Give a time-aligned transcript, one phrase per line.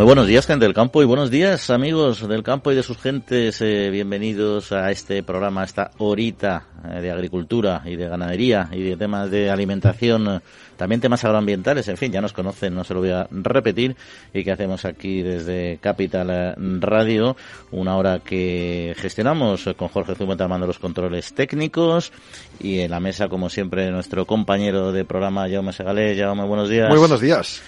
[0.00, 2.96] Muy buenos días, gente del campo, y buenos días, amigos del campo y de sus
[2.96, 3.60] gentes.
[3.60, 8.82] Eh, bienvenidos a este programa, a esta horita eh, de agricultura y de ganadería y
[8.82, 10.40] de temas de alimentación,
[10.78, 11.86] también temas agroambientales.
[11.88, 13.94] En fin, ya nos conocen, no se lo voy a repetir.
[14.32, 17.36] Y que hacemos aquí desde Capital Radio,
[17.70, 22.10] una hora que gestionamos con Jorge Zumeta armando los controles técnicos
[22.58, 26.16] y en la mesa, como siempre, nuestro compañero de programa, Jaume Segalé.
[26.16, 26.88] Jaume, buenos días.
[26.88, 27.60] Muy buenos días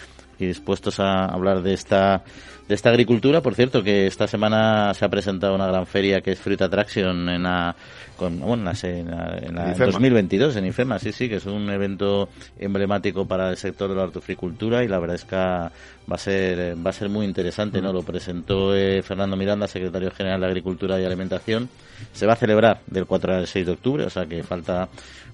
[0.47, 2.25] dispuestos a hablar de esta
[2.69, 3.41] de esta agricultura.
[3.43, 7.29] Por cierto, que esta semana se ha presentado una gran feria que es Fruit Attraction
[7.29, 7.75] en la,
[8.17, 12.29] con, bueno, en la, 2022 en IFEMA, sí, sí, que es un evento
[12.59, 15.71] emblemático para el sector de la hortofricultura y la verdad es que va
[16.09, 17.91] a ser va a ser muy interesante, ¿no?
[17.91, 17.95] Mm.
[17.95, 21.69] Lo presentó eh, Fernando Miranda, secretario general de Agricultura y Alimentación.
[22.13, 24.89] Se va a celebrar del 4 al 6 de octubre, o sea que falta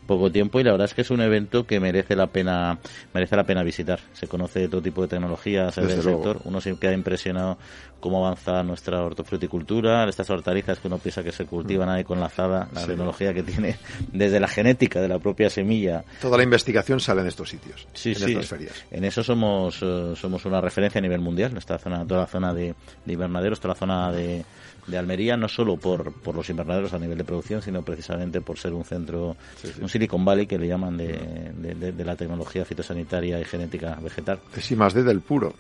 [0.09, 2.79] poco tiempo y la verdad es que es un evento que merece la pena
[3.15, 4.01] merece la pena visitar.
[4.15, 6.41] Se conoce todo tipo de tecnologías del sector.
[6.45, 7.59] Uno se queda impresionado
[8.01, 12.27] cómo avanza nuestra hortofruticultura, estas hortalizas que uno piensa que se cultivan ahí con la
[12.27, 13.77] azada, la tecnología que tiene
[14.13, 16.05] desde la genética de la propia semilla.
[16.21, 18.33] Toda la investigación sale en estos sitios, sí, en sí.
[18.33, 18.85] estas ferias.
[18.91, 22.55] En eso somos eh, somos una referencia a nivel mundial, esta zona, toda la zona
[22.55, 24.45] de, de invernaderos, toda la zona de
[24.89, 28.59] de Almería, no solo por, por los invernaderos a nivel de producción, sino precisamente por
[28.59, 29.37] ser un centro,
[29.81, 34.41] un Silicon Valley que le llaman de, de, la tecnología fitosanitaria y genética vegetal.
[34.57, 35.55] Es I más D del puro.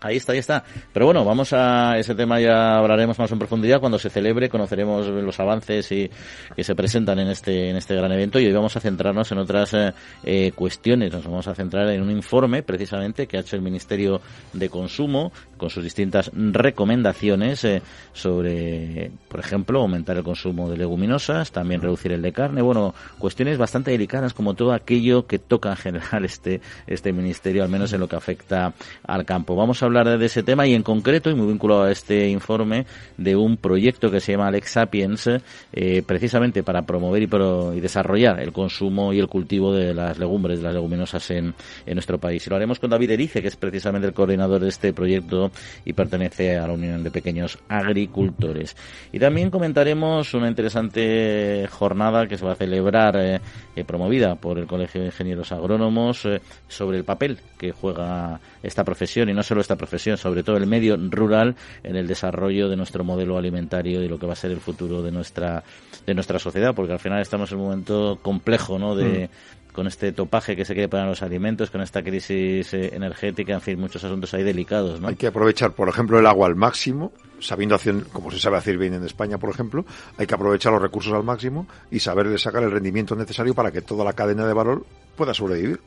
[0.00, 0.62] Ahí está, ahí está.
[0.92, 5.08] Pero bueno, vamos a ese tema ya hablaremos más en profundidad cuando se celebre, conoceremos
[5.08, 6.08] los avances y
[6.54, 9.38] que se presentan en este en este gran evento y hoy vamos a centrarnos en
[9.38, 11.12] otras eh, eh, cuestiones.
[11.12, 14.20] Nos vamos a centrar en un informe precisamente que ha hecho el Ministerio
[14.52, 17.82] de Consumo con sus distintas recomendaciones eh,
[18.12, 22.62] sobre, por ejemplo, aumentar el consumo de leguminosas, también reducir el de carne.
[22.62, 27.68] Bueno, cuestiones bastante delicadas como todo aquello que toca en general este este ministerio, al
[27.68, 28.72] menos en lo que afecta
[29.04, 29.56] al campo.
[29.56, 32.86] Vamos a hablar de ese tema y en concreto, y muy vinculado a este informe,
[33.16, 35.28] de un proyecto que se llama Alex Sapiens,
[35.72, 40.58] eh, precisamente para promover y, y, desarrollar el consumo y el cultivo de las legumbres,
[40.58, 41.54] de las leguminosas en,
[41.86, 42.46] nuestro país.
[42.46, 45.50] Y lo haremos con David Erice, que es precisamente el coordinador de este proyecto
[45.84, 48.76] y pertenece a la Unión de Pequeños Agricultores.
[49.12, 53.40] Y también comentaremos una interesante jornada que se va a celebrar, eh,
[53.74, 56.28] eh, promovida por el Colegio de Ingenieros Agrónomos,
[56.68, 60.66] sobre el papel que juega esta profesión y no solo esta profesión, sobre todo el
[60.66, 64.50] medio rural en el desarrollo de nuestro modelo alimentario y lo que va a ser
[64.50, 65.64] el futuro de nuestra
[66.06, 68.94] de nuestra sociedad, porque al final estamos en un momento complejo, ¿no?
[68.94, 69.72] De, mm.
[69.72, 73.60] con este topaje que se quiere para los alimentos, con esta crisis eh, energética, en
[73.60, 75.08] fin, muchos asuntos ahí delicados, ¿no?
[75.08, 78.78] Hay que aprovechar, por ejemplo, el agua al máximo, sabiendo hacer, como se sabe hacer
[78.78, 79.84] bien en España, por ejemplo,
[80.16, 83.82] hay que aprovechar los recursos al máximo y saber sacar el rendimiento necesario para que
[83.82, 84.84] toda la cadena de valor
[85.18, 85.80] pueda sobrevivir.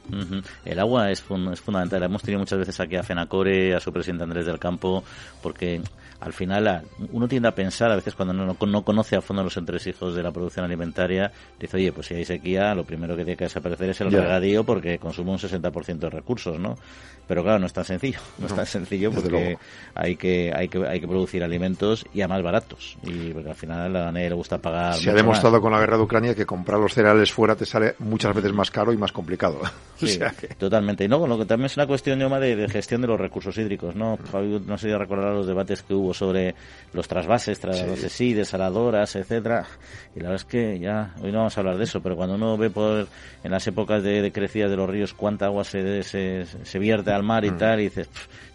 [0.66, 2.04] El agua es, es, fundamental.
[2.04, 5.04] Hemos tenido muchas veces aquí a Fenacore, a su presidente Andrés del Campo,
[5.42, 5.82] porque
[6.20, 9.58] al final uno tiende a pensar, a veces cuando no, no conoce a fondo los
[9.58, 13.38] entresijos de la producción alimentaria, dice, oye, pues si hay sequía, lo primero que tiene
[13.38, 16.78] que desaparecer es el regadío porque consume un 60% de recursos, ¿no?
[17.28, 19.58] Pero claro, no es tan sencillo, no, es tan sencillo porque
[19.96, 22.98] hay que, hay, que, hay que producir alimentos y a más baratos.
[23.04, 24.96] Y porque al final a nadie le gusta pagar.
[24.96, 27.96] Se ha demostrado con la guerra de Ucrania que comprar los cereales fuera te sale
[28.00, 29.62] muchas veces más caro y más complicado.
[30.02, 30.20] Sí,
[30.58, 31.04] totalmente.
[31.04, 33.96] Y no, lo que también es una cuestión de, de, gestión de los recursos hídricos,
[33.96, 34.18] ¿no?
[34.66, 36.56] No sé si recordar los debates que hubo sobre
[36.92, 38.34] los trasvases, trasvases sí.
[38.34, 39.68] desaladoras, etcétera.
[40.16, 42.34] Y la verdad es que ya, hoy no vamos a hablar de eso, pero cuando
[42.34, 43.08] uno ve por
[43.44, 47.11] en las épocas de, de crecida de los ríos cuánta agua se, se, se vierte
[47.12, 47.58] al mar y mm.
[47.58, 48.10] tal, y dices,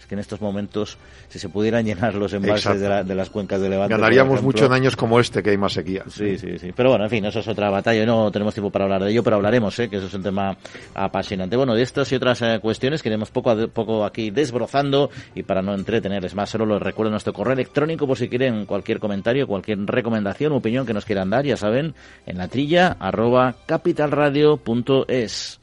[0.06, 0.96] que en estos momentos,
[1.28, 3.94] si se pudieran llenar los envases de, las cuencas de Levante.
[3.94, 6.04] Ganaríamos mucho en años como este, que hay más sequía.
[6.08, 6.72] Sí, sí, sí.
[6.74, 8.06] Pero bueno, en fin, eso es otra batalla.
[8.06, 9.88] No tenemos tiempo para hablar de ello, pero hablaremos, ¿eh?
[9.88, 10.56] que eso es un tema
[10.94, 11.56] apasionante.
[11.56, 15.42] Bueno, de estas y otras eh, cuestiones que iremos poco a poco aquí desbrozando y
[15.42, 19.46] para no entretenerles más, solo les recuerdo nuestro correo electrónico por si quieren cualquier comentario,
[19.46, 21.94] cualquier recomendación opinión que nos quieran dar, ya saben,
[22.26, 25.60] en la trilla arroba capitalradio.es.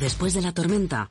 [0.00, 1.10] Después de la tormenta,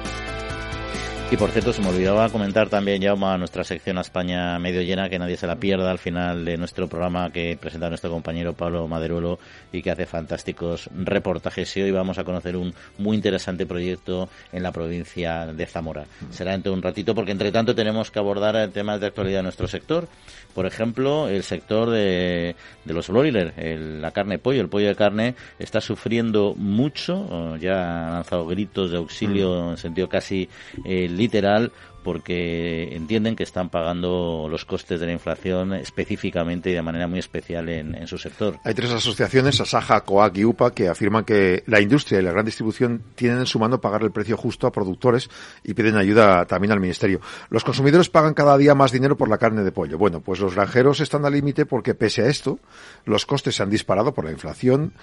[1.31, 4.81] Y por cierto, se me olvidaba comentar también, ya a nuestra sección a España medio
[4.81, 8.51] llena, que nadie se la pierda al final de nuestro programa que presenta nuestro compañero
[8.51, 9.39] Pablo Maderuelo
[9.71, 11.77] y que hace fantásticos reportajes.
[11.77, 16.03] Y hoy vamos a conocer un muy interesante proyecto en la provincia de Zamora.
[16.31, 19.43] Será dentro de un ratito, porque entre tanto tenemos que abordar temas de actualidad de
[19.43, 20.09] nuestro sector.
[20.53, 23.53] Por ejemplo, el sector de, de los broilers,
[24.01, 24.59] la carne pollo.
[24.59, 30.09] El pollo de carne está sufriendo mucho, ya ha lanzado gritos de auxilio en sentido
[30.09, 30.49] casi
[30.83, 31.71] eh, literal
[32.03, 37.19] porque entienden que están pagando los costes de la inflación específicamente y de manera muy
[37.19, 38.57] especial en, su sector.
[38.63, 42.45] Hay tres asociaciones, Asaja, COAC y UPA, que afirman que la industria y la gran
[42.45, 45.29] distribución tienen en su mano pagar el precio justo a productores
[45.63, 47.21] y piden ayuda también al Ministerio.
[47.49, 49.97] Los consumidores pagan cada día más dinero por la carne de pollo.
[49.97, 52.59] Bueno, pues los granjeros están al límite porque pese a esto,
[53.05, 54.93] los costes se han disparado por la inflación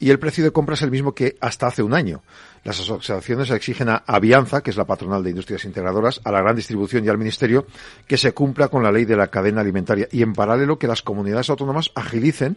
[0.00, 2.22] y el precio de compra es el mismo que hasta hace un año.
[2.64, 6.56] Las asociaciones exigen a Avianza, que es la patronal de industrias integradoras, a la gran
[6.56, 7.66] distribución y al Ministerio
[8.06, 10.08] que se cumpla con la ley de la cadena alimentaria.
[10.10, 12.56] Y, en paralelo, que las comunidades autónomas agilicen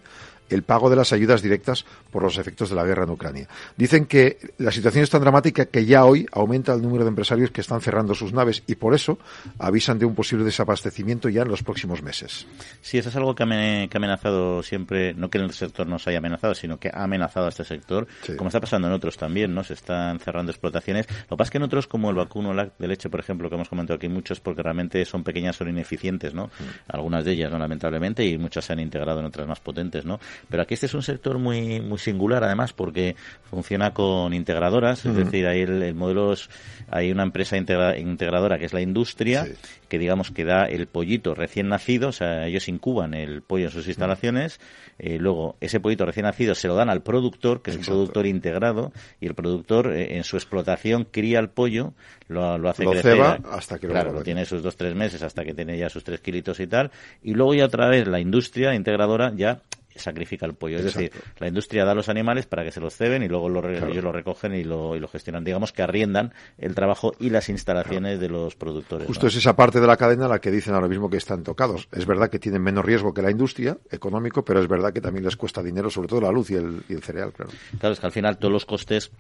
[0.52, 3.48] el pago de las ayudas directas por los efectos de la guerra en Ucrania.
[3.78, 7.52] Dicen que la situación es tan dramática que ya hoy aumenta el número de empresarios
[7.52, 9.18] que están cerrando sus naves y por eso
[9.60, 12.48] avisan de un posible desabastecimiento ya en los próximos meses.
[12.82, 16.56] Sí, eso es algo que ha amenazado siempre, no que el sector nos haya amenazado,
[16.56, 18.08] sino que ha amenazado a este sector,
[18.38, 19.64] como está pasando en otros también, ¿no?
[19.64, 21.08] Se están cerrando explotaciones.
[21.08, 23.56] Lo que pasa es que en otros, como el vacuno de leche, por ejemplo, que
[23.56, 26.50] hemos comentado aquí muchos, porque realmente son pequeñas, son ineficientes, ¿no?
[26.88, 27.58] Algunas de ellas, ¿no?
[27.58, 30.20] Lamentablemente, y muchas se han integrado en otras más potentes, ¿no?
[30.50, 33.16] Pero aquí este es un sector muy muy singular, además, porque
[33.50, 36.50] funciona con integradoras, es decir, ahí el, modelo es,
[36.90, 39.46] hay una empresa integradora que es la industria,
[39.90, 43.72] que digamos que da el pollito recién nacido, o sea, ellos incuban el pollo en
[43.72, 44.62] sus instalaciones,
[45.00, 48.26] eh, luego ese pollito recién nacido se lo dan al productor, que es un productor
[48.26, 51.94] integrado, y el productor eh, en su explotación cría el pollo,
[52.30, 53.16] lo, lo hace lo crecer.
[53.16, 56.06] Ceba hasta que claro, lo, tiene sus dos, tres meses hasta que tiene ya sus
[56.06, 56.90] tres kilitos y tal,
[57.22, 59.62] y luego ya otra vez la industria integradora ya
[60.00, 60.78] sacrifica el pollo.
[60.78, 64.04] Es decir, la industria da los animales para que se los ceben y luego ellos
[64.04, 65.44] lo recogen y lo, y lo, gestionan.
[65.44, 69.08] Digamos que arriendan el trabajo y las instalaciones de los productores.
[69.08, 71.88] Justo es esa parte de la cadena la que dicen ahora mismo que están tocados.
[71.92, 75.26] Es verdad que tienen menos riesgo que la industria económico, pero es verdad que también
[75.26, 77.52] les cuesta dinero, sobre todo la luz y el, y el cereal, claro.
[77.80, 79.12] Claro, es que al final todos los costes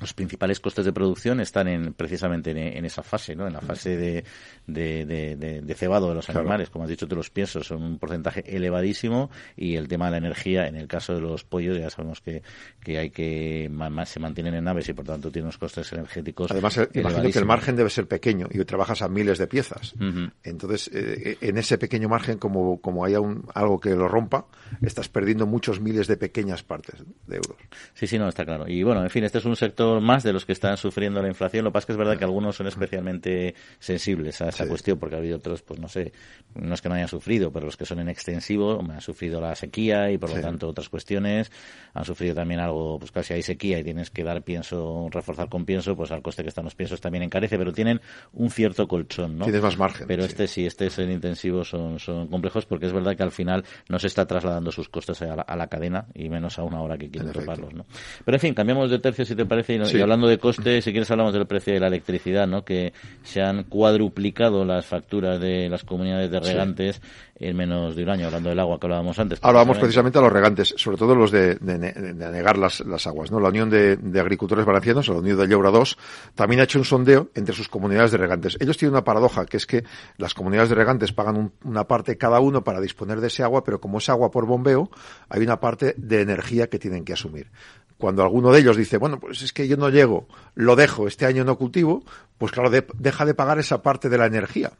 [0.00, 3.46] los principales costes de producción están en, precisamente en, esa fase, ¿no?
[3.46, 4.24] En la fase de,
[4.66, 6.68] de, cebado de los animales.
[6.68, 10.16] Como has dicho tú, los piensos son un porcentaje elevadísimo y el tema de la
[10.18, 12.42] energía, en el caso de los pollos, ya sabemos que,
[12.82, 16.50] que hay que más se mantienen en naves y por tanto tienen unos costes energéticos.
[16.50, 19.94] Además, eh, imagino que el margen debe ser pequeño y trabajas a miles de piezas.
[20.42, 24.46] Entonces, eh, en ese pequeño margen, como, como haya un, algo que lo rompa,
[24.82, 27.56] estás perdiendo muchos miles de pequeñas partes de euros.
[27.94, 28.68] Sí, sí, no, está claro.
[28.68, 31.28] Y bueno, en fin, este es un sector más de los que están sufriendo la
[31.28, 31.64] inflación.
[31.64, 34.98] Lo que pasa es que es verdad que algunos son especialmente sensibles a esa cuestión,
[34.98, 36.12] porque ha habido otros, pues no sé,
[36.54, 39.54] no es que no hayan sufrido, pero los que son en extensivo, han sufrido la
[39.54, 41.50] sequía y por lo tanto otras cuestiones.
[41.94, 45.64] Han sufrido también algo, pues casi hay sequía y tienes que dar pienso, reforzar con
[45.64, 48.00] pienso, pues al coste que están los piensos también encarece, pero tienen
[48.32, 49.44] un cierto colchón, ¿no?
[49.44, 50.06] Tienes más margen.
[50.06, 53.32] Pero este sí, este es en intensivo, son, son complejos porque es verdad que al
[53.32, 56.96] final no se está trasladando sus costes a la, cadena y menos a una hora
[56.98, 57.86] que quieren toparlos, ¿no?
[58.24, 61.10] Pero en fin, cambiamos de tercio si te parece y, hablando de coste, si quieres
[61.10, 62.64] hablamos del precio de la electricidad, ¿no?
[62.64, 62.92] Que
[63.22, 67.00] se han cuadruplicado las facturas de las comunidades de regantes
[67.36, 69.38] en menos de un año, hablando del agua que hablábamos antes.
[69.42, 73.06] Ahora vamos precisamente a los regantes, sobre todo los de, de, de negar las, las,
[73.06, 73.40] aguas, ¿no?
[73.40, 75.98] La Unión de, Agricultores Valencianos, la Unión de Lleura 2,
[76.34, 78.56] también ha hecho un sondeo entre sus comunidades de regantes.
[78.60, 79.84] Ellos tienen una paradoja, que es que
[80.16, 83.80] las comunidades de regantes pagan una parte cada uno para disponer de ese agua, pero
[83.80, 84.90] como es agua por bombeo,
[85.28, 87.50] hay una parte de energía que tienen que asumir
[87.96, 91.26] cuando alguno de ellos dice, bueno, pues es que yo no llego, lo dejo, este
[91.26, 92.04] año no cultivo,
[92.36, 94.72] pues claro, deja de pagar esa parte de la energía.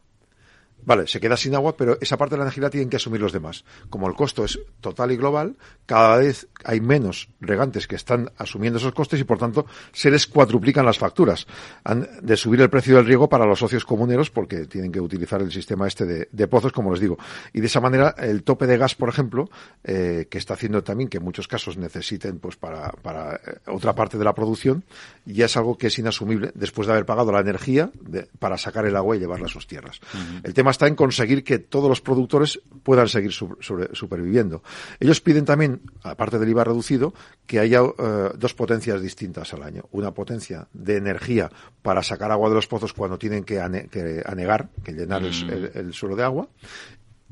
[0.87, 3.21] Vale, se queda sin agua, pero esa parte de la energía la tienen que asumir
[3.21, 3.64] los demás.
[3.91, 8.79] Como el costo es total y global, cada vez hay menos regantes que están asumiendo
[8.79, 11.47] esos costes y por tanto se les cuadruplican las facturas.
[11.85, 15.41] Han de subir el precio del riego para los socios comuneros porque tienen que utilizar
[15.41, 17.19] el sistema este de, pozos, como les digo.
[17.53, 19.49] Y de esa manera el tope de gas, por ejemplo,
[19.83, 23.95] eh, que está haciendo también que en muchos casos necesiten pues para, para eh, otra
[23.95, 24.85] parte de la producción,
[25.25, 27.91] ya es algo que es inasumible después de haber pagado la energía
[28.38, 30.00] para sacar el agua y llevarla a sus tierras.
[30.43, 34.62] El tema está en conseguir que todos los productores puedan seguir superviviendo.
[35.00, 37.14] Ellos piden también, aparte del IVA reducido,
[37.47, 39.85] que haya eh, dos potencias distintas al año.
[39.93, 41.50] Una potencia de energía
[41.83, 45.71] para sacar agua de los pozos cuando tienen que, anegar, que llenar mm.
[45.75, 46.49] el, suelo de agua.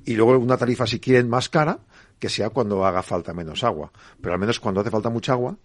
[0.04, 1.78] Y luego una tarifa, si quieren, más cara,
[2.18, 3.92] que sea cuando haga falta menos agua.
[4.20, 5.56] Pero al menos cuando hace falta mucha agua,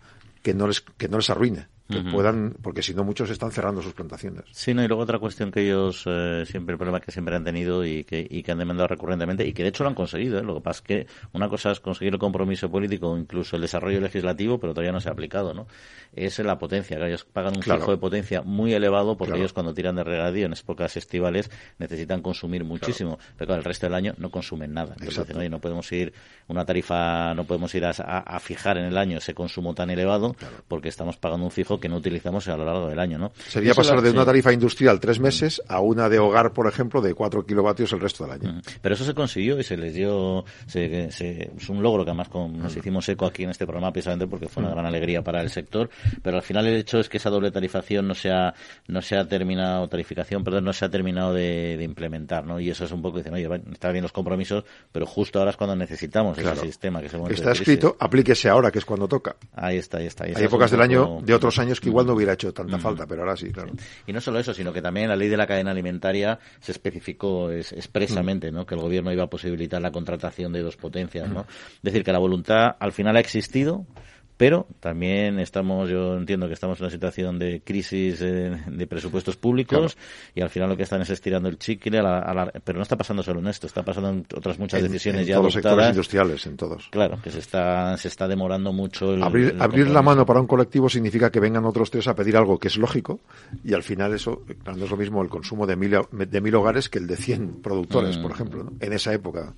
[0.41, 3.82] que no les, que no les arruine que puedan, porque si no muchos están cerrando
[3.82, 4.44] sus plantaciones.
[4.51, 7.44] Sí, no, y luego otra cuestión que ellos eh, siempre, el problema que siempre han
[7.44, 10.39] tenido y que, y que han demandado recurrentemente y que de hecho lo han conseguido,
[10.39, 10.44] ¿eh?
[10.44, 14.01] lo que pasa es que una cosa es conseguir el compromiso político, incluso el desarrollo
[14.01, 15.67] legislativo, pero todavía no se ha aplicado, ¿no?
[16.13, 19.74] Es la potencia, que ellos pagan un fijo de potencia muy elevado porque ellos cuando
[19.74, 24.29] tiran de regadío en épocas estivales necesitan consumir muchísimo, pero el resto del año no
[24.29, 24.96] consumen nada.
[25.00, 26.13] Entonces dicen, oye, no podemos ir
[26.48, 30.36] una tarifa, no podemos ir a, a, fijar en el año ese consumo tan elevado
[30.67, 33.31] porque estamos pagando un fijo que no utilizamos a lo largo del año, ¿no?
[33.48, 37.13] Sería pasar de una tarifa industrial tres meses a una de hogar, por ejemplo, de
[37.13, 38.62] cuatro kilovatios el resto del año.
[38.81, 42.75] Pero eso se consiguió y se les dio, es un logro que además con, nos
[42.75, 45.89] hicimos eco aquí en este programa precisamente porque fue una gran alegría para el sector,
[46.22, 48.53] pero al final el hecho es que esa doble tarifación no se ha,
[48.88, 52.60] no se ha terminado, tarificación, perdón, no se ha terminado de, implementar, ¿no?
[52.60, 55.57] Y eso es un poco, dicen, oye, está bien los compromisos, pero justo ahora es
[55.57, 59.36] cuando necesitamos ese sistema que se Está escrito, aplíquese ahora, que es cuando toca.
[59.53, 60.25] Ahí está, ahí está.
[60.25, 63.21] Hay épocas del año, de otros años que igual no hubiera hecho tanta falta, pero
[63.21, 63.71] ahora sí, claro.
[64.05, 67.51] Y no solo eso, sino que también la ley de la cadena alimentaria se especificó
[67.51, 68.65] expresamente, ¿no?
[68.65, 71.41] Que el gobierno iba a posibilitar la contratación de dos potencias, ¿no?
[71.41, 73.86] Es decir, que la voluntad al final ha existido,
[74.38, 79.36] pero también estamos, yo entiendo que estamos en una situación de crisis eh, de presupuestos
[79.36, 79.98] públicos
[80.36, 82.96] y al final lo que están es estirando el chicle, a la, pero no está
[82.96, 85.89] pasando solo en esto, está pasando en otras muchas decisiones en ya todos los sectores
[85.89, 86.88] industriales, en todos.
[86.91, 89.13] Claro, que se está, se está demorando mucho.
[89.13, 92.38] El, abrir, abrir la mano para un colectivo significa que vengan otros tres a pedir
[92.38, 93.20] algo que es lógico
[93.63, 96.89] y al final eso, no es lo mismo el consumo de mil, de mil hogares
[96.89, 98.22] que el de 100 productores, mm.
[98.22, 99.53] por ejemplo, en esa época.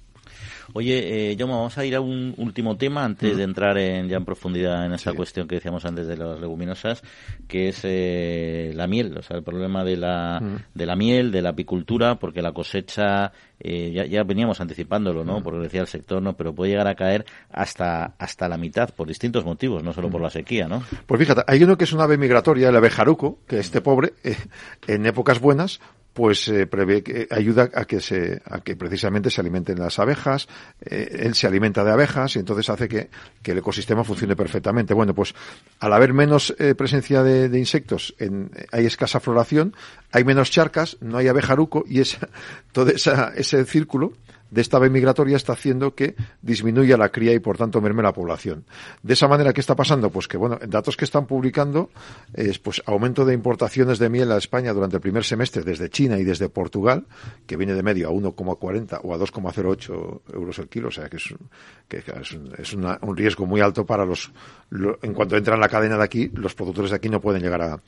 [0.74, 4.26] Oye, eh, vamos a ir a un último tema antes de entrar en, ya en
[4.26, 7.02] profundidad en esa cuestión que decíamos antes de las leguminosas,
[7.48, 10.42] que es eh, la miel, o sea, el problema de la,
[10.74, 15.42] de la miel, de la apicultura, porque la cosecha, eh, ya, ya, veníamos anticipándolo, ¿no?
[15.42, 16.38] Porque decía el sector, ¿no?
[16.38, 20.22] Pero puede llegar a caer hasta, hasta la mitad por distintos motivos, no solo por
[20.22, 20.84] la sequía, ¿no?
[21.06, 24.38] Pues fíjate, hay uno que es una ave migratoria, el abejaruco, que este pobre, eh,
[24.88, 25.80] en épocas buenas,
[26.13, 30.48] pues eh, prevé que ayuda a que se a que precisamente se alimenten las abejas
[30.82, 33.10] eh, él se alimenta de abejas y entonces hace que,
[33.42, 34.94] que, el ecosistema funcione perfectamente.
[34.94, 35.34] Bueno pues
[35.80, 39.75] al haber menos eh, presencia de, insectos en, hay escasa floración
[40.12, 42.30] hay menos charcas no hay abejaruco y esa
[42.72, 44.13] todo esa, ese círculo
[44.51, 48.13] de esta ave migratoria está haciendo que disminuya la cría y por tanto merme la
[48.13, 48.65] población.
[49.03, 50.10] De esa manera, ¿qué está pasando?
[50.10, 51.89] Pues que, bueno, datos que están publicando
[52.34, 56.18] es pues aumento de importaciones de miel a España durante el primer semestre desde China
[56.18, 57.06] y desde Portugal,
[57.46, 61.18] que viene de medio a 1,40 o a 2,08 euros el kilo, o sea que
[61.18, 61.34] es,
[61.88, 64.32] que es, es un riesgo muy alto para los,
[65.01, 67.62] en cuanto entran en la cadena de aquí, los productores de aquí no pueden llegar
[67.62, 67.82] a,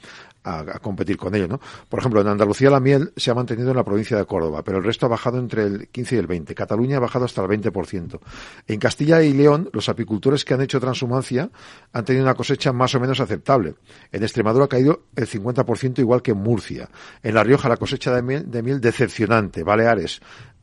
[0.44, 1.60] a, competir con ello, ¿no?
[1.90, 4.78] Por ejemplo, en Andalucía la miel se ha mantenido en la provincia de Córdoba, pero
[4.78, 6.56] el resto ha bajado entre el 15 y el 20.
[6.56, 8.20] Cataluña ha bajado hasta el 20%.
[8.68, 11.50] En Castilla y León, los apicultores que han hecho transhumancia
[11.94, 13.76] han tenido una cosecha más o menos aceptable.
[14.12, 16.90] En Extremadura ha caído el 50%, igual que en Murcia.
[17.22, 19.64] En La Rioja la cosecha de miel, de miel decepcionante.
[19.64, 20.22] Baleares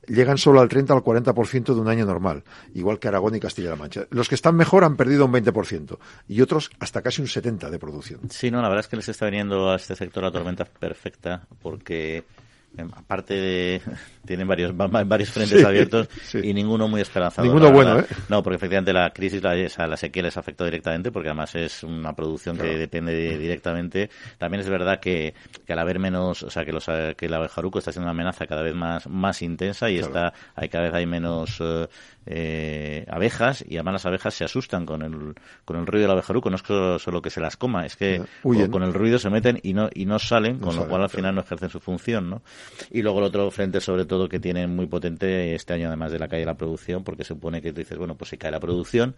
[0.09, 3.77] llegan solo al 30 al 40% de un año normal, igual que Aragón y Castilla-La
[3.77, 4.07] Mancha.
[4.11, 5.99] Los que están mejor han perdido un 20%
[6.29, 8.21] y otros hasta casi un 70% de producción.
[8.31, 11.47] Sí, no, la verdad es que les está viniendo a este sector la tormenta perfecta
[11.63, 12.25] porque
[12.95, 13.83] aparte de
[14.27, 17.51] tienen varios varios frentes abiertos y ninguno muy esperanzador.
[17.51, 18.07] Ninguno bueno, ¿eh?
[18.29, 22.15] No, porque efectivamente la crisis, la, la sequía les afectó directamente porque además es una
[22.15, 24.11] producción que depende directamente.
[24.39, 25.35] También es verdad que,
[25.67, 28.47] que, al haber menos, o sea, que los que el abejaruco está siendo una amenaza
[28.47, 31.89] cada vez más más intensa y está hay cada vez hay menos eh,
[32.31, 36.51] eh, abejas y además las abejas se asustan con el, con el ruido del abejaruco.
[36.51, 36.63] No es
[37.03, 40.05] solo que se las coma, es que con, el ruido se meten y no, y
[40.05, 42.43] no salen, con lo cual al final no ejercen su función, ¿no?
[42.91, 46.19] Y luego el otro frente sobre todo que tienen muy potente este año además de
[46.19, 48.51] la caída de la producción, porque se supone que tú dices, bueno, pues si cae
[48.51, 49.15] la producción,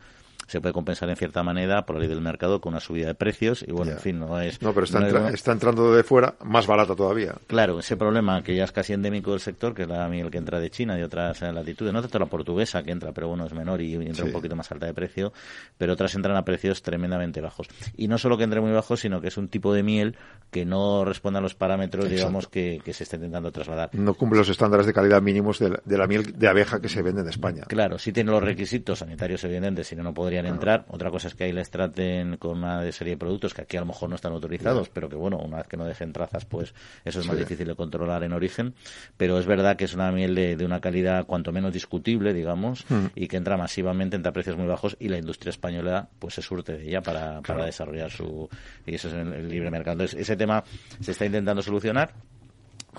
[0.46, 3.14] se puede compensar en cierta manera por la ley del mercado con una subida de
[3.14, 4.60] precios y bueno, en fin, no es...
[4.62, 7.34] No, pero está, entrando de fuera más barata todavía.
[7.46, 10.38] Claro, ese problema que ya es casi endémico del sector, que es la miel que
[10.38, 13.52] entra de China y otras latitudes, no tanto la portuguesa que entra, pero bueno, es
[13.52, 15.32] menor y entra un poquito más alta de precio,
[15.78, 17.68] pero otras entran a precios tremendamente bajos.
[17.96, 20.16] Y no solo que entre muy bajos, sino que es un tipo de miel
[20.50, 23.90] que no responde a los parámetros, digamos, que, se está intentando trasladar.
[23.92, 27.22] No cumple los estándares de calidad mínimos de la, miel de abeja que se vende
[27.22, 27.64] en España.
[27.68, 30.84] Claro, sí tiene los requisitos sanitarios evidentes, si no, no podría entrar.
[30.88, 33.80] Otra cosa es que ahí les traten con una serie de productos que aquí a
[33.80, 36.72] lo mejor no están autorizados, pero que bueno, una vez que no dejen trazas, pues
[37.04, 38.74] eso es más difícil de controlar en origen.
[39.16, 43.06] Pero es verdad que es una miel de, una calidad cuanto menos discutible, digamos, hmm.
[43.16, 46.74] y que entra masivamente, entre precios muy bajos y la industria española pues se surte
[46.74, 48.48] de ella para, para desarrollar su...
[48.86, 49.94] y eso es el, libre mercado.
[49.94, 50.62] Entonces, ese tema
[51.00, 52.14] se está intentando solucionar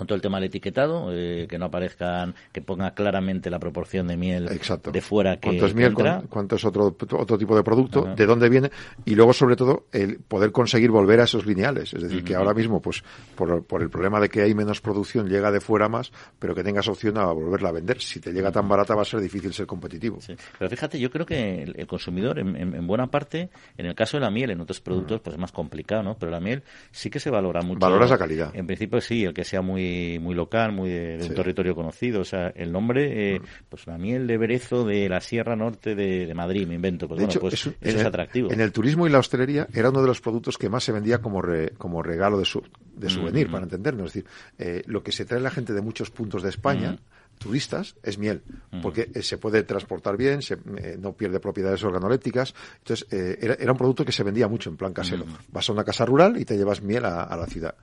[0.02, 4.08] con todo el tema del etiquetado, eh, que no aparezcan, que ponga claramente la proporción
[4.08, 5.94] de miel de fuera que cuánto es miel,
[6.28, 8.72] cuánto es otro, otro tipo de producto, de dónde viene
[9.04, 12.52] y luego sobre todo el poder conseguir volver a esos lineales, es decir, que ahora
[12.52, 13.04] mismo pues
[13.36, 16.64] por, por, el problema de que hay menos producción llega de fuera más, pero que
[16.64, 18.00] tengas opción a volverla a vender.
[18.00, 20.18] Si te llega tan barata va a ser difícil ser competitivo.
[20.58, 24.32] Pero fíjate, yo creo que el, consumidor en, buena parte, en el caso de la
[24.32, 26.16] miel, en otros productos pues es más complicado, ¿no?
[26.18, 27.78] Pero la miel sí que se valora mucho.
[27.78, 28.50] Valora esa calidad.
[28.52, 32.20] En principio sí, el que sea muy muy, local, muy de, un territorio conocido.
[32.20, 33.44] O sea, el nombre, eh, mm.
[33.68, 37.08] pues la miel de Berezo de la Sierra Norte de, Madrid, me invento.
[37.08, 38.52] Pues, bueno, pues eso es atractivo.
[38.52, 41.18] En el turismo y la hostelería era uno de los productos que más se vendía
[41.18, 41.42] como,
[41.78, 42.62] como regalo de, su,
[42.94, 43.52] de souvenir, mm.
[43.52, 44.08] para entendernos.
[44.08, 46.92] Es decir, eh, lo que se trae la gente de muchos puntos de España.
[46.92, 46.98] Mm.
[47.38, 48.42] turistas es miel,
[48.82, 50.56] porque eh, se puede transportar bien, se,
[50.98, 52.54] no pierde propiedades organolépticas.
[52.78, 55.24] Entonces, era, era, un producto que se vendía mucho en plan casero.
[55.50, 57.74] Vas a una casa rural y te llevas miel a la ciudad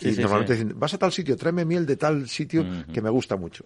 [0.00, 3.36] y normalmente dicen, vas a tal sitio, tráeme miel de tal sitio que me gusta
[3.36, 3.64] mucho.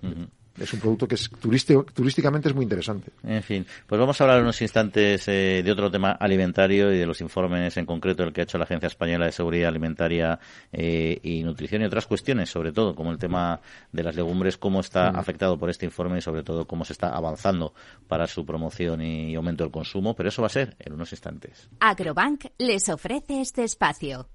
[0.59, 3.13] Es un producto que es turísticamente es muy interesante.
[3.23, 7.07] En fin, pues vamos a hablar unos instantes eh, de otro tema alimentario y de
[7.07, 10.39] los informes en concreto el que ha hecho la Agencia Española de Seguridad Alimentaria
[10.73, 13.61] eh, y Nutrición y otras cuestiones, sobre todo como el tema
[13.93, 17.09] de las legumbres, cómo está afectado por este informe y sobre todo cómo se está
[17.09, 17.73] avanzando
[18.07, 21.71] para su promoción y aumento del consumo, pero eso va a ser en unos instantes.
[21.81, 24.29] Agrobank les ofrece este espacio.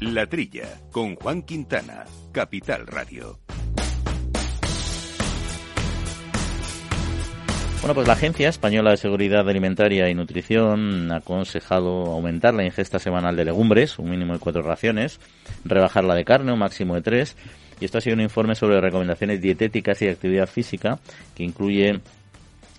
[0.00, 3.38] La Trilla, con Juan Quintana, Capital Radio.
[7.80, 12.98] Bueno, pues la Agencia Española de Seguridad Alimentaria y Nutrición ha aconsejado aumentar la ingesta
[12.98, 15.18] semanal de legumbres, un mínimo de cuatro raciones,
[15.64, 17.34] rebajar la de carne, un máximo de tres.
[17.80, 20.98] Y esto ha sido un informe sobre recomendaciones dietéticas y actividad física
[21.34, 22.00] que incluye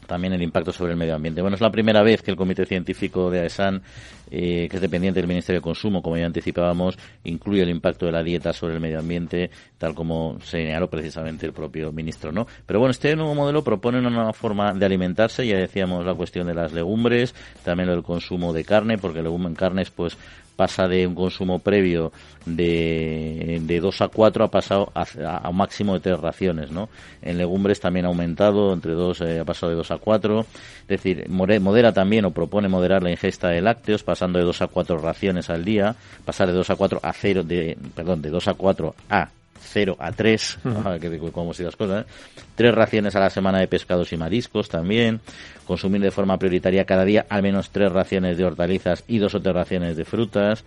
[0.08, 1.42] también el impacto sobre el medio ambiente.
[1.42, 3.84] Bueno, es la primera vez que el Comité Científico de AESAN,
[4.32, 8.12] eh, que es dependiente del Ministerio de Consumo, como ya anticipábamos, incluye el impacto de
[8.12, 12.48] la dieta sobre el medio ambiente, tal como señaló precisamente el propio ministro, ¿no?
[12.66, 16.48] Pero bueno, este nuevo modelo propone una nueva forma de alimentarse, ya decíamos la cuestión
[16.48, 20.18] de las legumbres, también el consumo de carne, porque en carnes, pues
[20.58, 22.12] pasa de un consumo previo
[22.46, 26.90] de, de 2 a 4 ha pasado a, un máximo de 3 raciones, ¿no?
[27.22, 30.88] En legumbres también ha aumentado, entre 2 eh, ha pasado de 2 a 4, es
[30.88, 34.98] decir, modera también o propone moderar la ingesta de lácteos, pasando de 2 a 4
[34.98, 38.54] raciones al día, pasar de 2 a 4 a 0, de, perdón, de 2 a
[38.56, 39.30] 4 a
[39.60, 40.60] 0 a 3,
[41.02, 42.10] que como si las cosas, ¿eh?
[42.56, 45.22] tres raciones a la semana de pescados y mariscos también,
[45.66, 49.42] consumir de forma prioritaria cada día al menos tres raciones de hortalizas y dos o
[49.42, 50.64] tres raciones de frutas.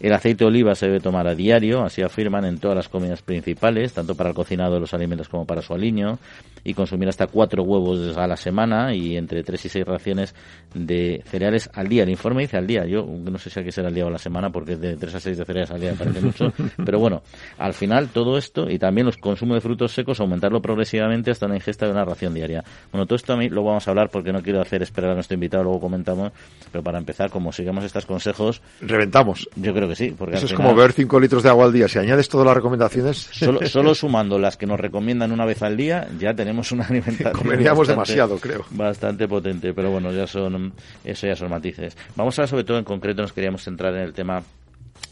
[0.00, 3.22] El aceite de oliva se debe tomar a diario, así afirman en todas las comidas
[3.22, 6.18] principales, tanto para el cocinado de los alimentos como para su aliño,
[6.64, 10.34] y consumir hasta cuatro huevos a la semana y entre tres y seis raciones
[10.72, 12.04] de cereales al día.
[12.04, 14.08] El informe dice al día, yo no sé si hay que ser al día o
[14.08, 16.52] a la semana porque de tres a seis de cereales al día parece mucho,
[16.84, 17.22] pero bueno,
[17.58, 21.56] al final todo esto y también los consumos de frutos secos aumentarlo progresivamente hasta una
[21.56, 22.64] ingesta de una ración diaria.
[22.92, 25.14] Bueno, todo esto a mí lo vamos a hablar porque no quiero hacer esperar a
[25.14, 26.32] nuestro invitado, luego comentamos,
[26.70, 28.62] pero para empezar, como sigamos estos consejos...
[28.80, 29.48] Reventamos.
[29.56, 30.14] Yo creo que sí.
[30.16, 31.88] Porque Eso es como beber 5 litros de agua al día.
[31.88, 33.28] Si añades todas las recomendaciones...
[33.32, 37.32] Solo, solo sumando las que nos recomiendan una vez al día, ya tenemos una alimentación...
[37.44, 38.64] Comeríamos demasiado, creo.
[38.70, 40.72] Bastante potente, pero bueno, ya son,
[41.04, 41.96] eso ya son matices.
[42.16, 44.42] Vamos a, sobre todo en concreto, nos queríamos centrar en el tema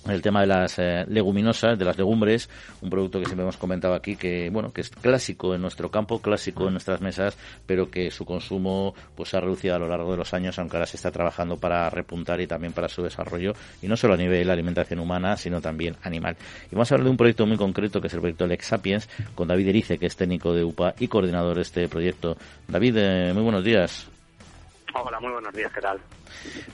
[0.08, 2.48] el tema de las eh, leguminosas, de las legumbres,
[2.80, 6.20] un producto que siempre hemos comentado aquí que bueno que es clásico en nuestro campo,
[6.20, 10.18] clásico en nuestras mesas, pero que su consumo pues ha reducido a lo largo de
[10.18, 13.88] los años, aunque ahora se está trabajando para repuntar y también para su desarrollo y
[13.88, 16.36] no solo a nivel de alimentación humana, sino también animal.
[16.70, 19.08] Y vamos a hablar de un proyecto muy concreto que es el proyecto Lex Sapiens
[19.34, 22.36] con David Erice, que es técnico de UPA y coordinador de este proyecto.
[22.68, 24.11] David, eh, muy buenos días.
[24.94, 25.98] Hola, muy buenos días, ¿qué tal?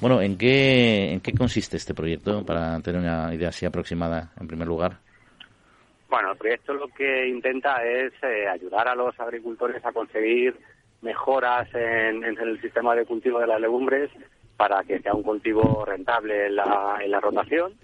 [0.01, 4.49] Bueno, ¿en qué, ¿en qué consiste este proyecto para tener una idea así aproximada en
[4.49, 4.99] primer lugar?
[6.09, 10.59] Bueno, el proyecto lo que intenta es eh, ayudar a los agricultores a conseguir
[11.03, 14.11] mejoras en, el sistema de cultivo de las legumbres
[14.57, 17.75] para que sea un cultivo rentable en la, en la rotación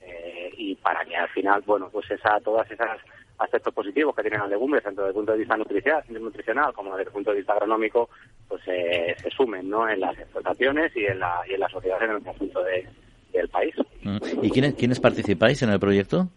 [0.00, 2.98] eh, y para que al final, bueno, pues esa, todas esas
[3.38, 6.90] aspectos positivos que tienen las legumbres, tanto desde el punto de vista nutricional, nutricional como
[6.96, 8.08] desde el punto de vista agronómico,
[8.48, 9.88] pues eh, se sumen ¿no?
[9.88, 12.86] en las explotaciones y en la, y en la sociedad en el conjunto de,
[13.32, 13.74] del país.
[14.02, 14.18] Mm.
[14.42, 16.28] ¿Y quiénes, quiénes participáis en el proyecto?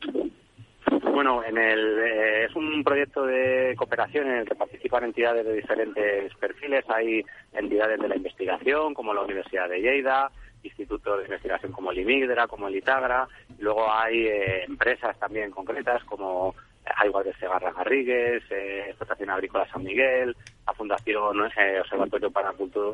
[1.14, 5.54] Bueno, en el, eh, es un proyecto de cooperación en el que participan entidades de
[5.54, 6.84] diferentes perfiles.
[6.90, 10.32] Hay entidades de la investigación, como la Universidad de Lleida,
[10.64, 13.28] institutos de investigación como el IMIGDRA, como el ITAGRA.
[13.60, 16.56] Luego hay eh, empresas también concretas, como
[16.98, 22.54] Aguas de Segarra Garrigues, eh, Explotación Agrícola San Miguel, la Fundación eh, Observatorio para,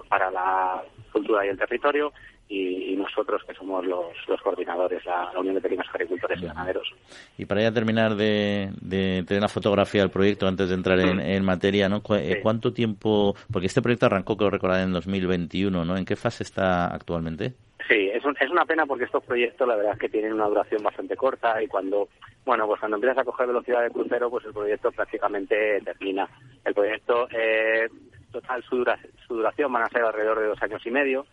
[0.09, 2.11] para la Cultura y el Territorio
[2.49, 6.93] y, nosotros que somos los, los coordinadores, la, Unión de Pequeños Agricultores y Ganaderos.
[7.37, 11.45] Y para ya terminar de, tener una fotografía del proyecto antes de entrar en, mm.
[11.45, 12.01] materia, ¿no?
[12.15, 13.35] Eh, ¿cuánto tiempo?
[13.51, 15.97] Porque este proyecto arrancó, creo recordar, en 2021, ¿no?
[15.97, 17.53] ¿En qué fase está actualmente?
[17.87, 20.83] Sí, es, es una pena porque estos proyectos la verdad es que tienen una duración
[20.83, 22.09] bastante corta y cuando
[22.47, 26.29] bueno, pues cuando empiezas a coger velocidad de crucero, pues el proyecto prácticamente termina.
[26.63, 27.89] El proyecto, eh,
[28.31, 28.85] total, su,
[29.27, 31.25] su duración van a ser alrededor de dos años y medio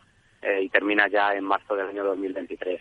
[0.42, 2.80] eh, y termina ya en marzo del año 2023.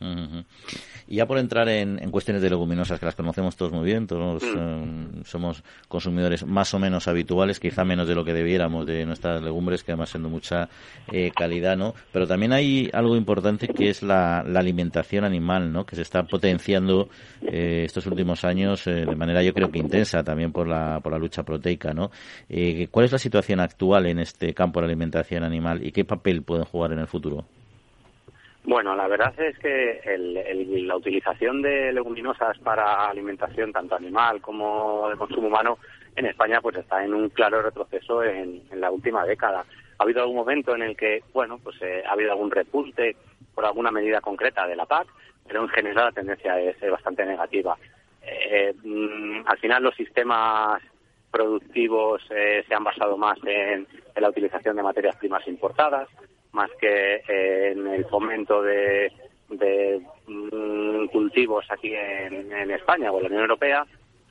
[0.00, 4.42] Y ya por entrar en, cuestiones de leguminosas, que las conocemos todos muy bien, todos
[4.42, 4.56] mm.
[4.56, 9.42] eh, somos consumidores más o menos habituales, quizá menos de lo que debiéramos de nuestras
[9.42, 10.68] legumbres, que además siendo mucha
[11.10, 11.94] eh, calidad, ¿no?
[12.12, 15.86] Pero también hay algo importante que es la, alimentación animal, ¿no?
[15.86, 17.08] Que se está potenciando
[17.42, 21.18] eh, estos últimos años de manera, yo creo que intensa, también por la, por la
[21.18, 22.10] lucha proteica, ¿no?
[22.90, 26.42] ¿Cuál es la situación actual en este campo de la alimentación animal y qué papel
[26.42, 27.46] pueden jugar en el futuro?
[28.64, 35.16] Bueno, la verdad es que la utilización de leguminosas para alimentación tanto animal como de
[35.16, 35.78] consumo humano
[36.16, 39.64] en España pues está en un claro retroceso en, la última década.
[39.98, 43.16] Ha habido algún momento en el que, bueno, pues eh, ha habido algún repunte
[43.54, 45.08] por alguna medida concreta de la PAC,
[45.46, 47.76] pero en general la tendencia es bastante negativa.
[48.22, 50.82] Eh, mm, al final los sistemas
[51.30, 56.08] productivos eh, se han basado más en la utilización de materias primas importadas,
[56.52, 59.12] más que en el fomento de,
[60.26, 63.86] mm, cultivos aquí en, España o en la Unión Europea.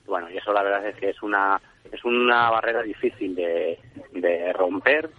[0.06, 1.60] Bueno, y eso la verdad es que es una
[1.91, 3.77] es una barrera difícil de,
[4.53, 5.10] romper,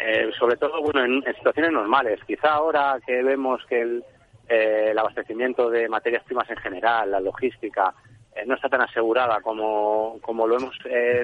[0.00, 2.20] eh, sobre todo bueno en, situaciones normales.
[2.26, 4.04] Quizá ahora que vemos que el,
[4.48, 7.94] eh, el abastecimiento de materias primas en general, la logística,
[8.34, 10.76] eh, no está tan asegurada como, como lo hemos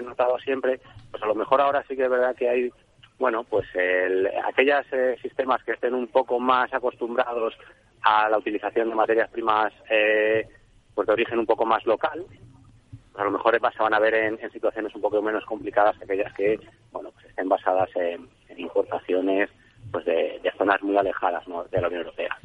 [0.05, 2.73] notado siempre, pues a lo mejor ahora sí que es verdad que hay
[3.19, 7.55] bueno, pues el, aquellos eh, sistemas que estén un poco más acostumbrados
[8.03, 10.47] a la utilización de materias primas eh,
[10.95, 14.15] pues de origen un poco más local, pues a lo mejor se van a ver
[14.15, 16.61] en, situaciones un poco menos complicadas que aquellas que
[16.93, 19.51] bueno pues estén basadas en, importaciones
[19.91, 22.37] pues de, zonas muy alejadas de la Unión Europea.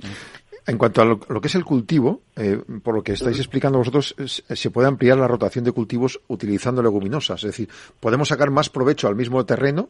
[0.65, 4.15] En cuanto a lo, que es el cultivo, eh, por lo que estáis explicando vosotros,
[4.25, 7.43] se puede ampliar la rotación de cultivos utilizando leguminosas.
[7.43, 9.89] Es decir, podemos sacar más provecho al mismo terreno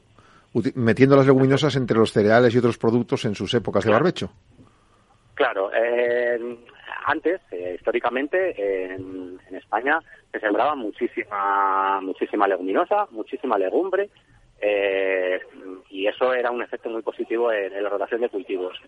[0.76, 4.32] metiendo las leguminosas entre los cereales y otros productos en sus épocas de barbecho.
[5.36, 5.70] Claro,
[7.06, 10.00] antes, eh, históricamente, en, España
[10.32, 14.10] se sembraba muchísima, muchísima leguminosa, muchísima legumbre,
[14.62, 15.40] eh,
[15.90, 18.80] y eso era un efecto muy positivo en, la rotación de cultivos.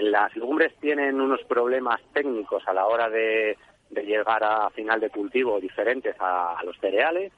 [0.00, 3.56] Las legumbres tienen unos problemas técnicos a la hora de,
[3.90, 7.32] llegar a final de cultivo diferentes a los cereales,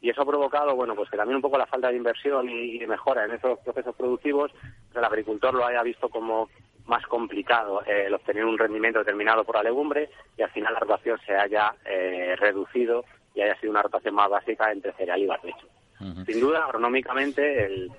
[0.00, 2.78] y eso ha provocado, bueno, pues que también un poco la falta de inversión y,
[2.78, 4.52] de mejora en esos procesos productivos,
[4.94, 6.48] el agricultor lo haya visto como
[6.86, 10.80] más complicado eh, el obtener un rendimiento determinado por la legumbre y al final la
[10.80, 15.26] rotación se haya eh, reducido y haya sido una rotación más básica entre cereal y
[15.26, 15.66] barbecho.
[16.26, 17.90] Sin duda, agronómicamente, el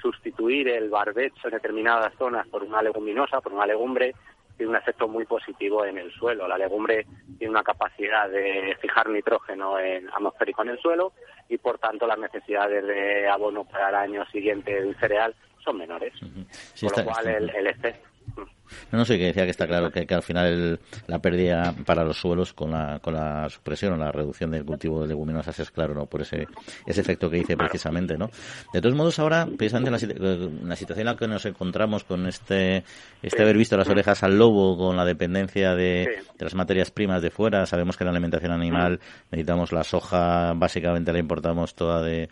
[0.00, 4.14] sustituir el barbecho en determinadas zonas por una leguminosa, por una legumbre,
[4.56, 6.48] tiene un efecto muy positivo en el suelo.
[6.48, 7.06] La legumbre
[7.38, 11.12] tiene una capacidad de fijar nitrógeno en, atmosférico en el suelo
[11.48, 16.12] y por tanto las necesidades de abono para el año siguiente del cereal son menores.
[16.18, 20.06] Con lo cual el, el efecto no, no sé, que decía que está claro que,
[20.14, 24.50] al final la pérdida para los suelos con la, con la supresión o la reducción
[24.50, 26.06] del cultivo de leguminosas es claro, ¿no?
[26.06, 26.46] Por ese,
[26.86, 28.30] ese efecto que dice precisamente, ¿no?
[28.72, 32.84] De todos modos, ahora, precisamente en la, situación en la que nos encontramos con este,
[33.22, 37.22] este haber visto las orejas al lobo, con la dependencia de, de las materias primas
[37.22, 42.28] de fuera, sabemos que la alimentación animal necesitamos la soja, básicamente la importamos toda de,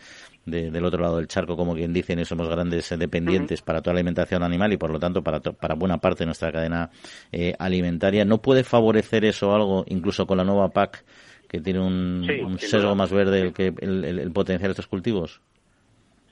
[0.47, 3.95] del otro lado del charco, como quien dicen, y somos grandes eh, dependientes para toda
[3.95, 6.91] la alimentación animal y por lo tanto para, para buena parte de nuestra cadena
[7.33, 8.25] eh, alimentaria.
[8.25, 11.05] ¿No puede favorecer eso algo, incluso con la nueva PAC,
[11.49, 15.41] que tiene un, sesgo más verde que el, el, potenciar estos cultivos?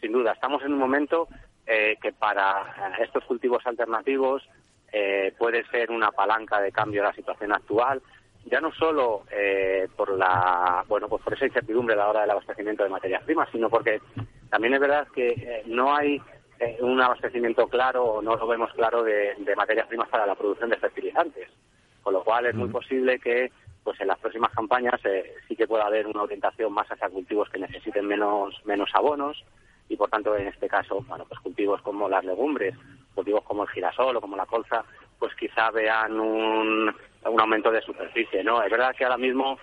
[0.00, 1.28] Sin duda, estamos en un momento
[1.66, 4.42] eh, que para estos cultivos alternativos
[5.38, 8.02] puede ser una palanca de cambio de la situación actual
[8.46, 12.30] ya no solo eh, por la bueno pues por esa incertidumbre a la hora del
[12.30, 14.00] abastecimiento de materias primas sino porque
[14.50, 16.20] también es verdad que eh, no hay
[16.58, 20.70] eh, un abastecimiento claro o no lo vemos claro de, materias primas para la producción
[20.70, 21.48] de fertilizantes.
[22.02, 23.52] Con lo cual es muy posible que
[23.84, 25.00] pues en las próximas campañas
[25.48, 29.44] sí que pueda haber una orientación más hacia cultivos que necesiten menos menos abonos
[29.88, 32.76] y por tanto en este caso bueno pues cultivos como las legumbres
[33.14, 34.84] cultivos como el girasol o como la colza
[35.18, 36.94] pues quizá vean un
[37.30, 38.62] un aumento de superficie, ¿no?
[38.62, 39.58] Es verdad que ahora mismo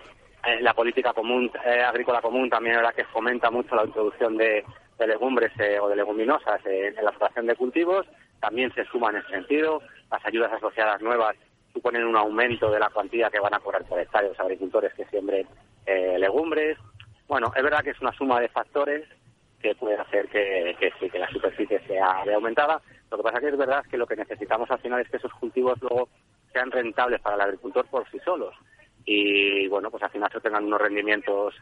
[0.46, 4.36] eh, la política común eh, agrícola común también es la que fomenta mucho la introducción
[4.36, 4.64] de,
[4.98, 8.06] legumbres o de leguminosas en la explotación de cultivos.
[8.38, 9.80] También se suma en ese sentido.
[10.10, 11.36] Las ayudas asociadas nuevas
[11.72, 15.06] suponen un aumento de la cuantía que van a cobrar por hectárea los agricultores que
[15.06, 15.46] siembren
[16.18, 16.76] legumbres.
[17.28, 19.08] Bueno, es verdad que es una suma de factores
[19.62, 22.82] que puede hacer que, que, que la superficie sea aumentada.
[23.10, 25.32] Lo que pasa que es verdad que lo que necesitamos al final es que esos
[25.34, 26.08] cultivos luego
[26.52, 28.54] sean rentables para el agricultor por sí solos
[29.04, 31.54] y bueno, pues al final se tengan unos rendimientos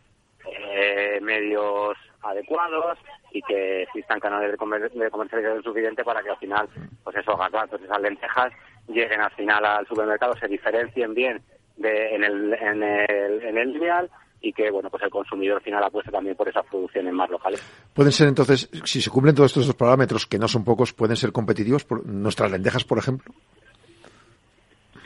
[0.45, 2.99] eh, medios adecuados
[3.33, 6.69] y que existan canales de, comercialización suficiente para que al final,
[7.05, 8.53] pues esos garbanzos, esas lentejas
[8.89, 11.43] lleguen al final al supermercado, se diferencien bien
[11.77, 15.83] de, en el en el, en el lineal y que bueno pues el consumidor final
[15.83, 17.63] apueste también por esas producciones más locales.
[17.93, 21.33] Pueden ser entonces, si se cumplen todos estos parámetros, que no son pocos, pueden ser
[21.33, 23.35] competitivos por nuestras lentejas, por ejemplo.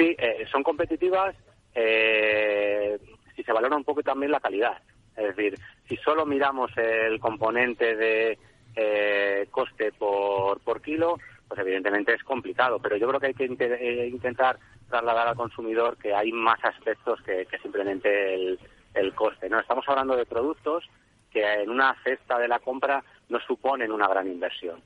[0.02, 1.32] Sí, eh, son competitivas
[1.76, 2.98] eh,
[3.36, 4.82] si se valora un poco también la calidad.
[5.16, 8.36] Es decir, si solo miramos el componente de
[8.74, 13.44] eh, coste por, por kilo, pues evidentemente es complicado, pero yo creo que hay que
[13.44, 18.58] eh, intentar trasladar al consumidor que hay más aspectos que, que simplemente el,
[18.94, 19.48] el coste.
[19.48, 20.82] No estamos hablando de productos
[21.30, 24.82] que en una cesta de la compra no suponen una gran inversión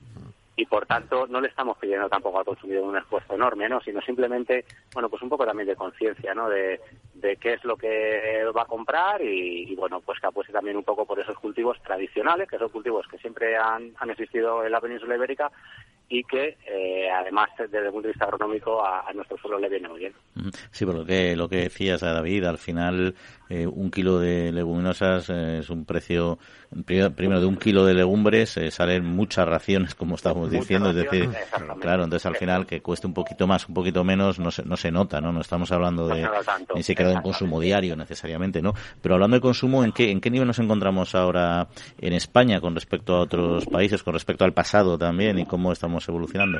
[0.57, 3.79] y por tanto no le estamos pidiendo tampoco al consumidor un esfuerzo enorme, ¿no?
[3.79, 6.49] sino simplemente, bueno, pues un poco también de conciencia, ¿no?
[6.49, 6.81] De,
[7.39, 11.05] qué es lo que va a comprar y, bueno, pues que apueste también un poco
[11.05, 15.15] por esos cultivos tradicionales, que son cultivos que siempre han, han existido en la península
[15.15, 15.51] ibérica
[16.09, 19.89] y que eh, además desde el punto de vista agronómico a, nuestro suelo le viene
[19.89, 20.13] muy bien.
[20.71, 23.15] Sí, por lo que, lo que decías, David, al final
[23.49, 26.37] eh, un kilo de leguminosas eh, es un precio,
[26.85, 31.29] primero, de un kilo de legumbres salen muchas raciones, como estamos diciendo, es decir,
[31.81, 34.77] claro, entonces al final que cueste un poquito más, un poquito menos, no se, no
[34.77, 35.33] se nota, ¿no?
[35.33, 36.27] No estamos hablando de
[36.75, 38.73] ni siquiera de un consumo diario necesariamente, ¿no?
[39.01, 41.67] Pero hablando de consumo, ¿en qué, ¿en qué nivel nos encontramos ahora
[41.99, 45.96] en España con respecto a otros países, con respecto al pasado también y cómo estamos
[46.07, 46.59] evolucionando?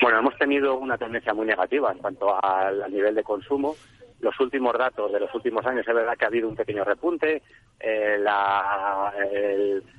[0.00, 3.74] Bueno, hemos tenido una tendencia muy negativa en cuanto al, nivel de consumo.
[4.20, 7.42] Los últimos datos de los últimos años es verdad que ha habido un pequeño repunte.
[7.80, 8.18] Eh,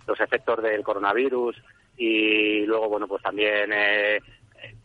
[0.08, 1.56] los efectos del coronavirus
[1.98, 4.20] y luego, bueno, pues también eh,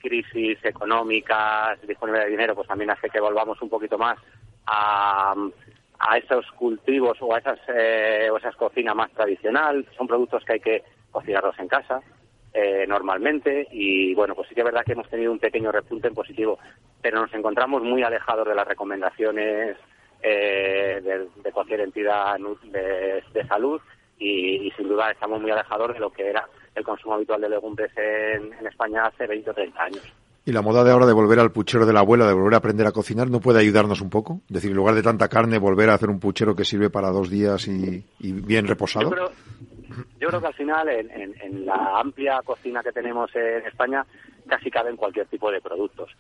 [0.01, 4.19] crisis económicas, disponibilidad de dinero, pues también hace que volvamos un poquito más
[4.67, 5.35] a,
[5.99, 9.87] a esos cultivos o a esas, eh, o esas cocinas más tradicional.
[9.97, 12.01] Son productos que hay que cocinarlos en casa
[12.53, 16.09] eh, normalmente y bueno, pues sí que es verdad que hemos tenido un pequeño repunte
[16.09, 16.59] en positivo,
[17.01, 19.77] pero nos encontramos muy alejados de las recomendaciones
[20.23, 21.01] eh,
[21.43, 23.81] de, cualquier entidad de, salud
[24.19, 27.91] y, sin duda estamos muy alejados de lo que era el consumo habitual de legumbres
[27.97, 30.13] en, en España hace 20 o 30 años.
[30.47, 32.57] ¿Y la moda de ahora de volver al puchero de la abuela, de volver a
[32.57, 34.41] aprender a cocinar, no puede ayudarnos un poco?
[34.49, 37.11] Es decir, en lugar de tanta carne, volver a hacer un puchero que sirve para
[37.11, 39.11] dos días y, bien reposado.
[39.11, 39.31] Yo creo,
[40.19, 44.05] que al final, en, la amplia cocina que tenemos en España,
[44.47, 46.11] casi caben cualquier tipo de productos.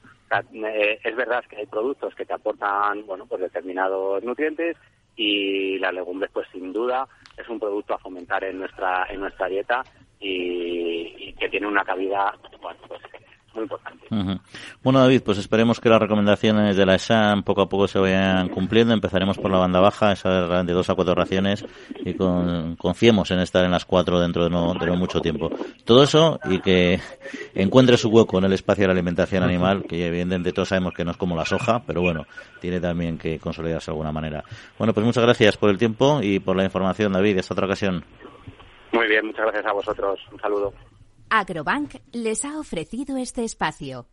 [0.52, 4.76] Eh, es verdad que hay productos que te aportan, bueno, pues determinados nutrientes
[5.16, 9.48] y las legumbres, pues sin duda, es un producto a fomentar en nuestra en nuestra
[9.48, 9.82] dieta
[10.18, 13.02] y, y que tiene una cabida, bueno, pues
[13.54, 14.40] muy importante.
[14.82, 18.48] Bueno, David, pues esperemos que las recomendaciones de la ESAM poco a poco se vayan
[18.48, 18.92] cumpliendo.
[18.92, 21.64] Empezaremos por la banda baja, esa de dos a cuatro raciones,
[22.04, 25.50] y confiemos en estar en las cuatro dentro de no, de mucho tiempo.
[25.84, 27.00] Todo eso y que
[27.54, 31.04] encuentre su hueco en el espacio de la alimentación animal, que evidentemente todos sabemos que
[31.04, 32.26] no es como la soja, pero bueno,
[32.60, 34.44] tiene también que consolidarse de alguna manera.
[34.78, 37.38] Bueno, pues muchas gracias por el tiempo y por la información, David.
[37.38, 38.04] Hasta otra ocasión.
[38.92, 40.20] Muy bien, muchas gracias a vosotros.
[40.32, 40.72] Un saludo.
[41.32, 44.08] Agrobank les ha ofrecido este espacio.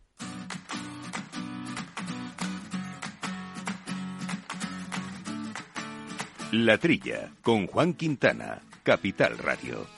[6.52, 9.97] La Trilla, con Juan Quintana, Capital Radio.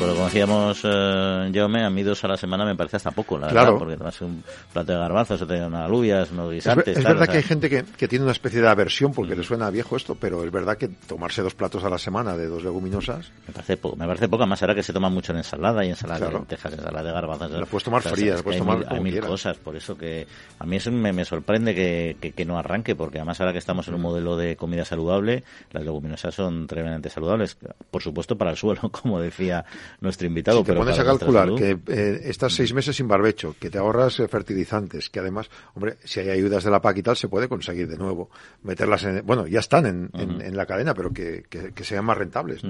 [0.00, 3.36] Pues como decíamos, eh, Jaume, a mí dos a la semana me parece hasta poco,
[3.36, 3.72] la claro.
[3.72, 6.96] verdad, porque tomas un plato de garbanzos, te unas alubias, unos guisantes.
[6.96, 9.68] Es, verdad que hay gente que, que, tiene una especie de aversión porque le suena
[9.68, 13.30] viejo esto, pero es verdad que tomarse dos platos a la semana de dos leguminosas.
[13.46, 15.90] Me parece, poco, me parece poco, más ahora que se toma mucho en ensalada y
[15.90, 17.50] ensalada de lentejas, ensalada de garbanzos.
[17.50, 20.26] La puedes tomar fría, la puedes tomar hay, hay mil cosas, por eso que
[20.58, 23.58] a mí eso me, me sorprende que, que, que, no arranque, porque además ahora que
[23.58, 27.58] estamos en un modelo de comida saludable, las leguminosas son tremendamente saludables,
[27.90, 29.66] por supuesto para el suelo, como decía
[30.00, 30.58] nuestro invitado.
[30.58, 33.70] Si te pero pones a calcular salud- que eh, estás seis meses sin barbecho, que
[33.70, 37.16] te ahorras eh, fertilizantes, que además, hombre, si hay ayudas de la PAC y tal,
[37.16, 38.30] se puede conseguir de nuevo
[38.62, 42.04] meterlas en, bueno, ya están en, en- en la cadena, pero que, que- que sean
[42.04, 42.62] más rentables.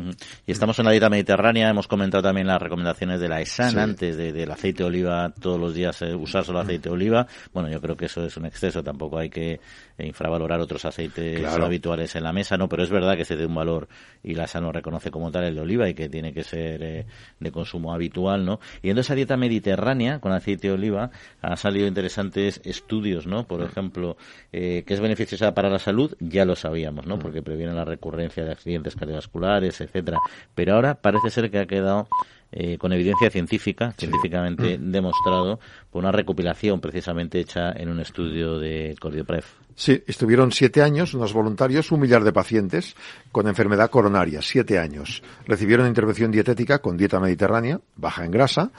[0.47, 3.79] Y estamos en la dieta mediterránea, hemos comentado también las recomendaciones de la ESAN Sí.
[3.79, 7.27] antes de- del aceite de oliva, todos los días eh, usar solo aceite de oliva.
[7.53, 9.61] Bueno, yo creo que eso es un exceso, tampoco hay que
[9.99, 11.65] eh, infravalorar otros aceites Claro.
[11.67, 12.69] habituales en la mesa, ¿no?
[12.69, 13.89] Pero es verdad que se dé un valor
[14.23, 16.83] y la ESAN lo reconoce como tal el de oliva y que tiene que ser
[16.83, 17.07] eh,
[17.39, 18.61] de consumo habitual, ¿no?
[18.83, 21.11] Y en esa dieta mediterránea con aceite de oliva
[21.43, 23.45] han salido interesantes estudios, ¿no?
[23.45, 24.17] Por ejemplo,
[24.53, 27.19] eh, que es beneficiosa para la salud, ya lo sabíamos, ¿no?
[27.19, 30.19] Porque previene la recurrencia de accidentes cardiovasculares, etcétera.
[30.55, 32.09] Pero ahora parece ser que ha quedado
[32.53, 35.61] eh, con evidencia científica, científicamente demostrado,
[35.91, 39.47] por una recopilación precisamente hecha en un estudio de Cordiopref.
[39.75, 42.97] Sí, estuvieron siete años unos voluntarios, un millar de pacientes
[43.33, 45.23] con enfermedad coronaria, siete años.
[45.47, 48.73] Recibieron intervención dietética con dieta mediterránea, baja en grasa,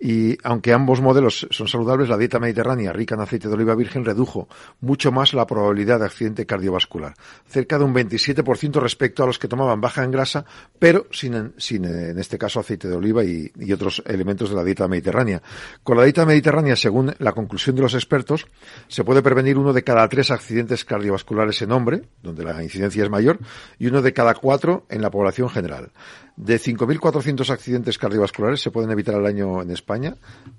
[0.00, 4.04] y aunque ambos modelos son saludables, la dieta mediterránea rica en aceite de oliva virgen
[4.04, 4.48] redujo
[4.80, 7.14] mucho más la probabilidad de accidente cardiovascular,
[7.46, 10.44] cerca de un 27% respecto a los que tomaban baja en grasa,
[10.78, 14.64] pero sin, sin en este caso aceite de oliva y, y otros elementos de la
[14.64, 15.42] dieta mediterránea.
[15.82, 18.46] Con la dieta mediterránea, según la conclusión de los expertos,
[18.86, 23.10] se puede prevenir uno de cada tres accidentes cardiovasculares en hombre, donde la incidencia es
[23.10, 23.38] mayor,
[23.78, 25.90] y uno de cada cuatro en la población general.
[26.38, 30.14] De 5.400 accidentes cardiovasculares se pueden evitar al año en España,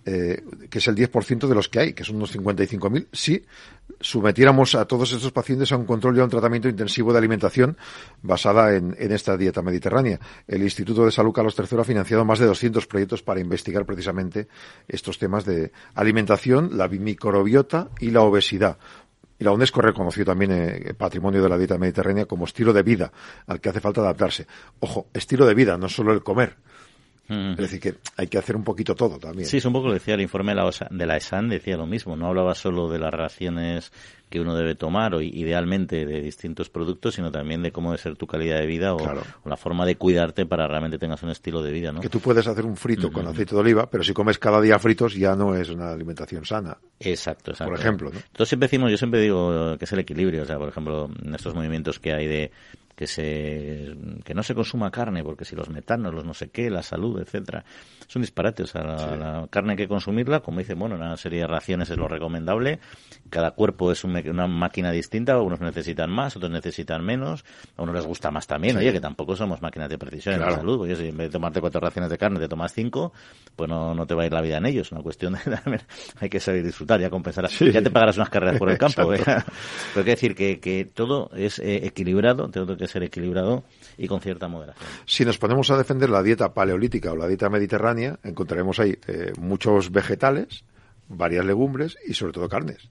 [0.06, 3.46] eh, que es el 10% de los que hay, que son unos 55.000, si
[4.02, 7.78] sometiéramos a todos estos pacientes a un control y a un tratamiento intensivo de alimentación
[8.22, 10.20] basada en, en esta dieta mediterránea.
[10.50, 14.50] El Instituto de Salud Carlos III ha financiado más de 200 proyectos para investigar precisamente
[14.86, 18.78] estos temas de alimentación, la microbiota y la obesidad.
[19.40, 23.12] Y la UNESCO reconoció también eh, patrimonio de la dieta mediterránea como estilo de vida
[23.48, 24.46] al que hace falta adaptarse.
[24.80, 26.58] Ojo, estilo de vida, no solo el comer.
[27.30, 29.48] Es decir, que hay que hacer un poquito todo también.
[29.48, 31.78] Sí, es un poco lo decía el informe de la, OSA- de la ESAN, decía
[31.78, 33.92] lo mismo, no hablaba solo de las raciones
[34.30, 38.16] que uno debe tomar o idealmente de distintos productos, sino también de cómo debe ser
[38.16, 39.22] tu calidad de vida o, Claro.
[39.44, 42.00] o la forma de cuidarte para realmente tengas un estilo de vida, ¿no?
[42.02, 44.78] Que tú puedes hacer un frito con aceite de oliva, pero si comes cada día
[44.80, 46.78] fritos ya no es una alimentación sana.
[47.00, 47.72] Exacto, exacto.
[47.72, 48.18] Por ejemplo, ¿no?
[48.20, 51.34] Entonces siempre decimos, yo siempre digo que es el equilibrio, o sea, por ejemplo, en
[51.34, 52.52] estos movimientos que hay de
[53.00, 56.70] que se que no se consuma carne porque si los metanos, los no sé qué,
[56.70, 57.64] la salud, etcétera,
[58.06, 61.16] es un disparate, o sea, la, la carne hay que consumirla, como dice, bueno, una
[61.16, 62.80] serie de raciones es lo recomendable,
[63.30, 67.46] cada cuerpo es un una máquina distinta, unos necesitan más, otros necesitan menos,
[67.78, 70.52] a unos les gusta más también, oye, que tampoco somos máquinas de precisión en la
[70.56, 73.14] salud, oye, si en vez de tomarte cuatro raciones de carne te tomas cinco,
[73.56, 75.40] pues no, no te va a ir la vida en ellos, es una cuestión de
[76.20, 77.72] hay que saber disfrutar, ya compensarás, Sí.
[77.72, 79.20] ya te pagarás unas carreras por el campo, ¿eh?
[79.24, 79.40] Pero
[79.96, 83.64] hay que decir que, que todo es eh, equilibrado, todo que ser equilibrado
[83.98, 84.86] y con cierta moderación.
[85.06, 89.34] Si nos ponemos a defender la dieta paleolítica o la dieta mediterránea, encontraremos ahí eh,
[89.40, 90.64] muchos vegetales,
[91.08, 92.90] varias legumbres y sobre todo carnes.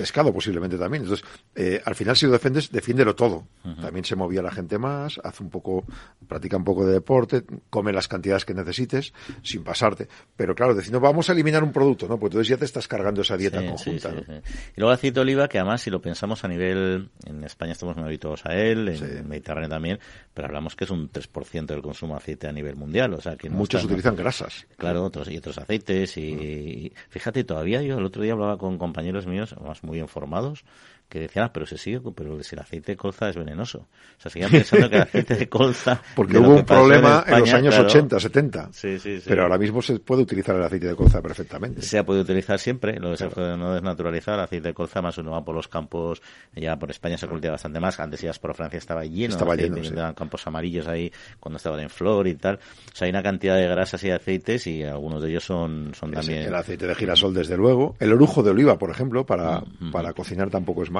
[0.00, 1.02] Pescado posiblemente también.
[1.02, 3.46] Entonces, eh, al final si lo defendes, defiéndelo todo.
[3.82, 5.84] También se movía la gente más, hace un poco,
[6.26, 10.08] practica un poco de deporte, come las cantidades que necesites, sin pasarte.
[10.36, 12.18] Pero claro, diciendo, vamos a eliminar un producto, ¿no?
[12.18, 14.08] Pues entonces ya te estás cargando esa dieta Sí, conjunta.
[14.10, 14.22] sí, ¿no?
[14.22, 14.52] sí, sí.
[14.76, 17.72] Y luego el aceite de oliva, que además, si lo pensamos a nivel, en España
[17.72, 19.98] estamos muy habituados a él, en el Mediterráneo también,
[20.32, 23.12] pero hablamos que es un 3% del consumo de aceite a nivel mundial.
[23.12, 24.66] O sea, que no Muchos utilizan grasas.
[24.78, 28.78] Claro, otros y otros aceites y, y fíjate, todavía yo el otro día hablaba con
[28.78, 30.64] compañeros míos, más muy informados,
[31.10, 33.78] que decían, ah, pero se sigue, pero si el aceite de colza es venenoso.
[34.16, 36.00] O sea, seguían pensando que el aceite de colza...
[36.14, 38.68] Porque de hubo un problema en, los España, años claro, 80, 70.
[38.72, 39.24] Sí, sí, sí.
[39.26, 41.82] Pero ahora mismo se puede utilizar el aceite de colza perfectamente.
[41.82, 45.02] se ha podido utilizar siempre, lo que se puede no desnaturalizar, el aceite de colza
[45.02, 46.22] más uno va por los campos,
[46.54, 49.64] ya por España se cultiva bastante más, antes ibas por Francia estaba lleno, Estaba de
[49.64, 50.14] aceite, lleno, sí.
[50.14, 53.66] campos amarillos ahí cuando estaban en flor y tal, o sea hay una cantidad de
[53.66, 56.42] grasas y aceites y algunos de ellos son, son también...
[56.42, 57.96] El aceite de girasol, desde luego.
[57.98, 60.99] El orujo de oliva, por ejemplo, para, Mm, para cocinar tampoco es malo.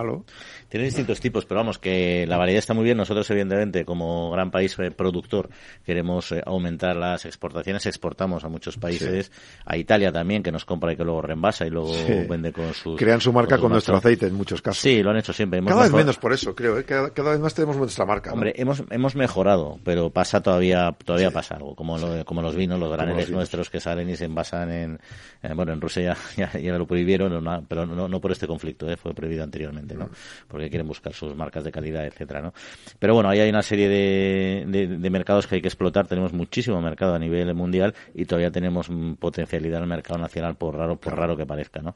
[0.69, 2.97] Tiene distintos tipos, pero vamos, que la variedad está muy bien.
[2.97, 5.49] Nosotros, evidentemente, como gran país eh, productor,
[5.85, 7.87] queremos eh, aumentar las exportaciones.
[7.87, 9.33] Exportamos a muchos países,
[9.65, 12.13] a Italia también, que nos compra y que luego reembasa y luego Sí.
[12.29, 12.97] vende con sus...
[12.99, 14.81] Crean su marca con nuestro aceite en muchos casos.
[14.81, 15.59] Sí, lo han hecho siempre.
[15.59, 16.79] Hemos Cada vez menos por eso, creo.
[16.79, 16.85] ¿eh?
[16.85, 18.31] Cada, cada vez más tenemos nuestra marca.
[18.31, 18.35] ¿no?
[18.35, 22.79] Hombre, hemos, hemos mejorado, pero pasa todavía todavía pasa algo, como, lo- como los vinos,
[22.79, 23.39] los graneles vinos.
[23.39, 25.01] nuestros que salen y se envasan en...
[25.43, 26.03] eh, bueno, en Rusia
[26.37, 29.90] ya, ya, ya lo prohibieron, pero no, no por este conflicto, eh, fue prohibido anteriormente.
[29.91, 30.11] Precisamente, ¿no?
[30.49, 32.53] Porque quieren buscar sus marcas de calidad, etcétera, ¿no?
[32.99, 36.07] Pero bueno, ahí hay una serie de, de, mercados que hay que explotar.
[36.07, 40.77] Tenemos muchísimo mercado a nivel mundial y todavía tenemos potencialidad en el mercado nacional por
[40.77, 41.95] raro, por raro que parezca, ¿no?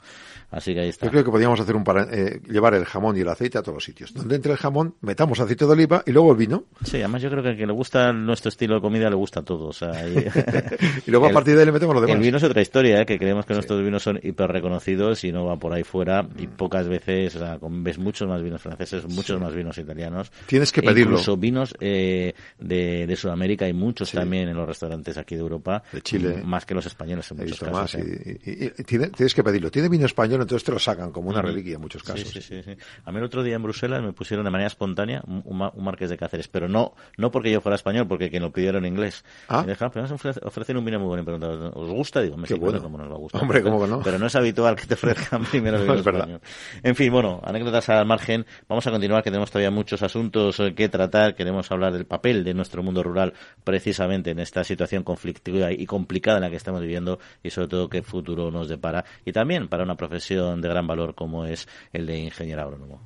[0.51, 1.07] Así que ahí está.
[1.07, 3.75] Yo creo que podríamos hacer un eh, llevar el jamón y el aceite a todos
[3.75, 4.13] los sitios.
[4.15, 6.65] Donde entre el jamón, metamos aceite de oliva y luego el vino.
[6.85, 9.43] Sí, además yo creo que al que le gusta nuestro estilo de comida le gusta
[9.43, 9.69] todo.
[9.69, 9.93] O sea,
[11.07, 12.17] y, luego a partir de ahí le metemos lo demás.
[12.17, 13.07] El vino es otra historia, ¿eh?
[13.07, 16.27] que creemos que nuestros vinos son hiper reconocidos y no va por ahí fuera.
[16.39, 16.51] Y mm.
[16.57, 20.33] pocas veces, o sea, ves muchos más vinos franceses, muchos más vinos italianos.
[20.47, 21.13] Tienes que pedirlo.
[21.13, 25.83] Incluso vinos eh, de, de, Sudamérica, hay muchos también en los restaurantes aquí de Europa.
[25.93, 26.43] De Chile.
[26.45, 27.95] Más que los españoles en muchos casos.
[27.97, 28.41] ¿eh?
[28.45, 29.71] y, tienes que pedirlo.
[29.71, 32.29] Tiene vino español, entonces te lo sacan como una reliquia en muchos casos.
[32.29, 35.23] Sí, sí, sí, A mí el otro día en Bruselas me pusieron de manera espontánea
[35.27, 38.85] un, marqués de Cáceres, pero no no porque yo fuera español, porque quien lo pidieron
[38.85, 39.25] en inglés.
[39.49, 39.63] Ah.
[39.63, 41.25] Me dejaron, ofrecen un vino muy bueno.
[41.25, 42.21] Y ¿os gusta?
[42.23, 42.83] Digo, me bueno.
[42.83, 43.43] cómo nos va a gustar.
[43.43, 44.01] Hombre, ¿cómo que no?
[44.03, 46.41] Pero no es habitual que te ofrezcan primero no, es verdad.
[46.83, 48.47] En fin, bueno, anécdotas al margen.
[48.69, 51.35] Vamos a continuar, que tenemos todavía muchos asuntos eh, que tratar.
[51.35, 56.39] Queremos hablar del papel de nuestro mundo rural precisamente en esta situación conflictiva y complicada
[56.39, 59.05] en la que estamos viviendo y sobre todo qué futuro nos depara.
[59.25, 63.03] Y también para una profesión de gran valor como es el de ingeniero agrónomo.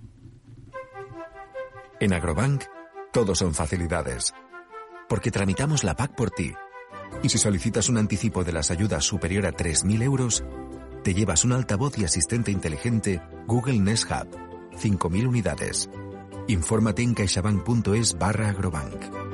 [2.00, 2.64] En Agrobank,
[3.12, 4.32] todo son facilidades.
[5.08, 6.52] Porque tramitamos la PAC por ti.
[7.22, 10.44] Y si solicitas un anticipo de las ayudas superior a 3.000 euros,
[11.02, 14.47] te llevas un altavoz y asistente inteligente Google Nest Hub.
[14.78, 15.90] 5.000 unidades.
[16.46, 19.28] Infórmate en caixabank.es barra agrobank.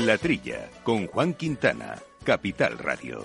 [0.00, 1.94] La Trilla, con Juan Quintana,
[2.24, 3.24] Capital Radio.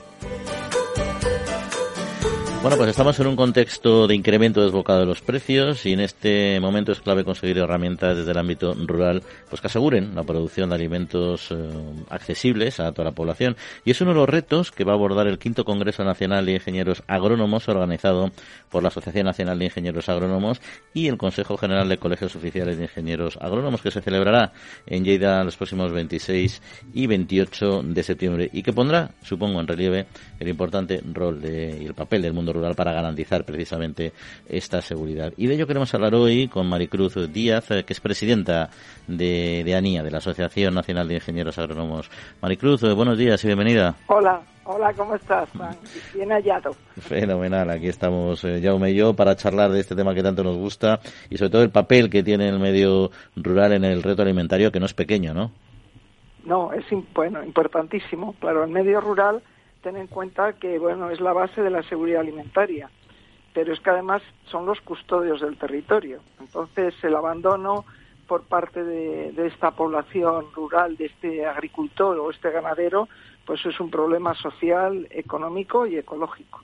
[2.61, 6.59] Bueno, pues estamos en un contexto de incremento desbocado de los precios y en este
[6.59, 10.75] momento es clave conseguir herramientas desde el ámbito rural pues que aseguren la producción de
[10.75, 11.55] alimentos eh,
[12.09, 13.55] accesibles a toda la población.
[13.85, 16.55] Y es uno de los retos que va a abordar el quinto Congreso Nacional de
[16.55, 18.29] Ingenieros Agrónomos organizado
[18.69, 20.59] por la Asociación Nacional de Ingenieros Agrónomos
[20.93, 24.51] y el Consejo General de Colegios Oficiales de Ingenieros Agrónomos que se celebrará
[24.85, 26.61] en Lleida los próximos 26
[26.93, 30.07] y 28 de septiembre y que pondrá, supongo, en relieve
[30.41, 34.13] el importante rol de, y el papel del mundo rural para garantizar precisamente
[34.47, 35.33] esta seguridad.
[35.37, 38.69] Y de ello queremos hablar hoy con Maricruz Díaz, eh, que es presidenta
[39.07, 42.09] de, de ANIA, de la Asociación Nacional de Ingenieros Agrónomos.
[42.41, 43.95] Maricruz, eh, buenos días y bienvenida.
[44.07, 45.49] Hola, hola, ¿cómo estás?
[46.13, 46.71] Bien hallado.
[46.99, 50.57] Fenomenal, aquí estamos eh, Jaume y yo para charlar de este tema que tanto nos
[50.57, 54.71] gusta y sobre todo el papel que tiene el medio rural en el reto alimentario,
[54.71, 55.51] que no es pequeño, ¿no?
[56.45, 58.33] No, es bueno, importantísimo.
[58.39, 59.41] Claro, el medio rural
[59.81, 62.89] ten en cuenta que bueno es la base de la seguridad alimentaria,
[63.53, 66.19] pero es que además son los custodios del territorio.
[66.39, 67.85] Entonces el abandono
[68.27, 73.09] por parte de, de esta población rural, de este agricultor o este ganadero,
[73.45, 76.61] pues es un problema social, económico y ecológico.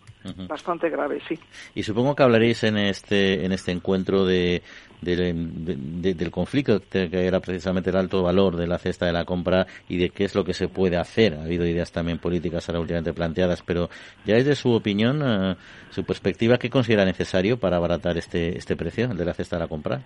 [0.48, 1.40] Bastante grave, sí.
[1.76, 4.64] Y supongo que hablaréis en este, en este encuentro de,
[5.06, 9.98] del conflicto que era precisamente el alto valor de la cesta de la compra y
[9.98, 11.36] de qué es lo que se puede hacer.
[11.36, 13.90] Ha habido ideas también políticas ahora últimamente planteadas, pero
[14.26, 15.56] ya desde su opinión, eh,
[15.92, 19.68] su perspectiva, ¿qué considera necesario para abaratar este, este precio de la cesta de la
[19.68, 20.02] compra?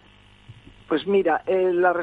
[0.87, 1.93] Pues mira, eh, la,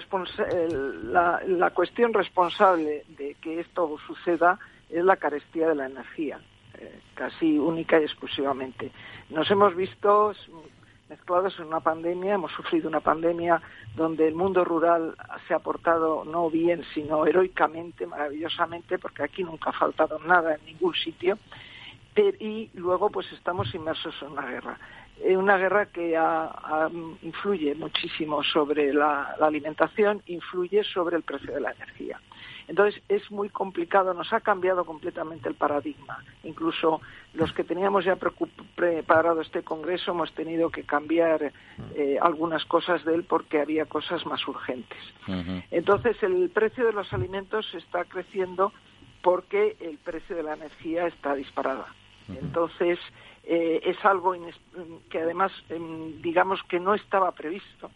[1.10, 6.38] la, la cuestión responsable de que esto suceda es la carestía de la energía,
[6.78, 8.92] eh, casi única y exclusivamente.
[9.30, 10.32] Nos hemos visto
[11.08, 13.60] mezclados en una pandemia, hemos sufrido una pandemia
[13.94, 15.14] donde el mundo rural
[15.46, 20.64] se ha portado no bien, sino heroicamente, maravillosamente, porque aquí nunca ha faltado nada en
[20.64, 21.38] ningún sitio,
[22.40, 24.78] y luego pues estamos inmersos en una guerra.
[25.24, 26.18] Una guerra que
[27.22, 32.20] influye muchísimo sobre la alimentación, influye sobre el precio de la energía.
[32.68, 36.18] Entonces es muy complicado, nos ha cambiado completamente el paradigma.
[36.42, 37.00] Incluso
[37.34, 38.16] los que teníamos ya
[38.74, 41.52] preparado este Congreso hemos tenido que cambiar
[41.94, 44.98] eh, algunas cosas de él porque había cosas más urgentes.
[45.70, 48.72] Entonces el precio de los alimentos está creciendo
[49.22, 51.86] porque el precio de la energía está disparada.
[52.28, 52.98] Entonces
[53.46, 54.34] eh, es algo
[55.08, 57.90] que además em, digamos que no estaba previsto,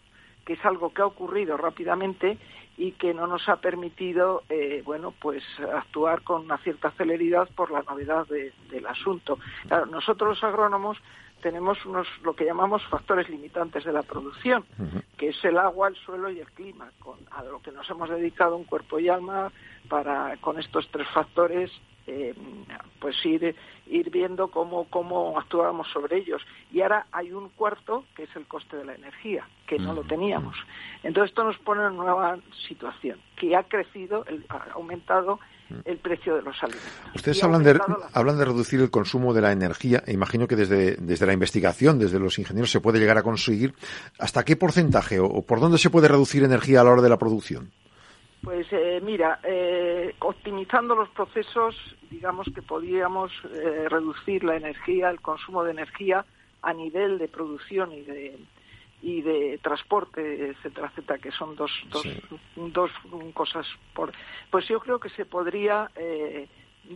[0.45, 2.37] que es algo que ha ocurrido rápidamente
[2.77, 5.43] y que no nos ha permitido eh, bueno pues
[5.75, 9.39] actuar con una cierta celeridad por la novedad del asunto.
[9.67, 10.97] Claro, nosotros los agrónomos
[11.41, 14.63] tenemos unos lo que llamamos factores limitantes de la producción,
[15.17, 18.09] que es el agua, el suelo y el clima, con, a lo que nos hemos
[18.09, 19.51] dedicado un cuerpo y alma
[19.89, 21.71] para con estos tres factores
[22.07, 22.33] eh,
[22.99, 23.55] pues ir,
[23.87, 26.41] ir viendo cómo, cómo actuábamos sobre ellos.
[26.71, 30.03] Y ahora hay un cuarto, que es el coste de la energía, que no lo
[30.03, 30.55] teníamos.
[31.03, 32.37] Entonces esto nos pone en una nueva
[32.67, 35.39] situación, que ha crecido, ha aumentado
[35.85, 36.91] el precio de los alimentos.
[37.15, 37.79] Ustedes hablan de,
[38.13, 40.03] hablan de reducir el consumo de la energía.
[40.05, 43.73] E imagino que desde, desde la investigación, desde los ingenieros, se puede llegar a conseguir.
[44.19, 47.17] ¿Hasta qué porcentaje o, por dónde se puede reducir energía a la hora de la
[47.17, 47.71] producción?
[48.43, 51.75] Pues eh, mira, eh, optimizando los procesos,
[52.09, 56.25] digamos que podríamos eh, reducir la energía, el consumo de energía
[56.63, 58.39] a nivel de producción y de,
[59.01, 62.05] y de transporte, etcétera, etcétera, que son dos, dos,
[62.55, 62.91] dos
[63.33, 63.67] cosas.
[63.93, 64.11] Por,
[64.49, 65.91] pues yo creo que se podría.
[65.95, 66.47] Eh,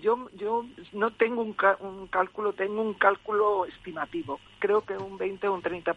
[0.02, 4.40] yo, yo no tengo un, un, cálculo, tengo un cálculo estimativo.
[4.58, 5.96] Creo que un 20 o un 30%,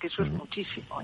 [0.00, 1.00] que eso es muchísimo.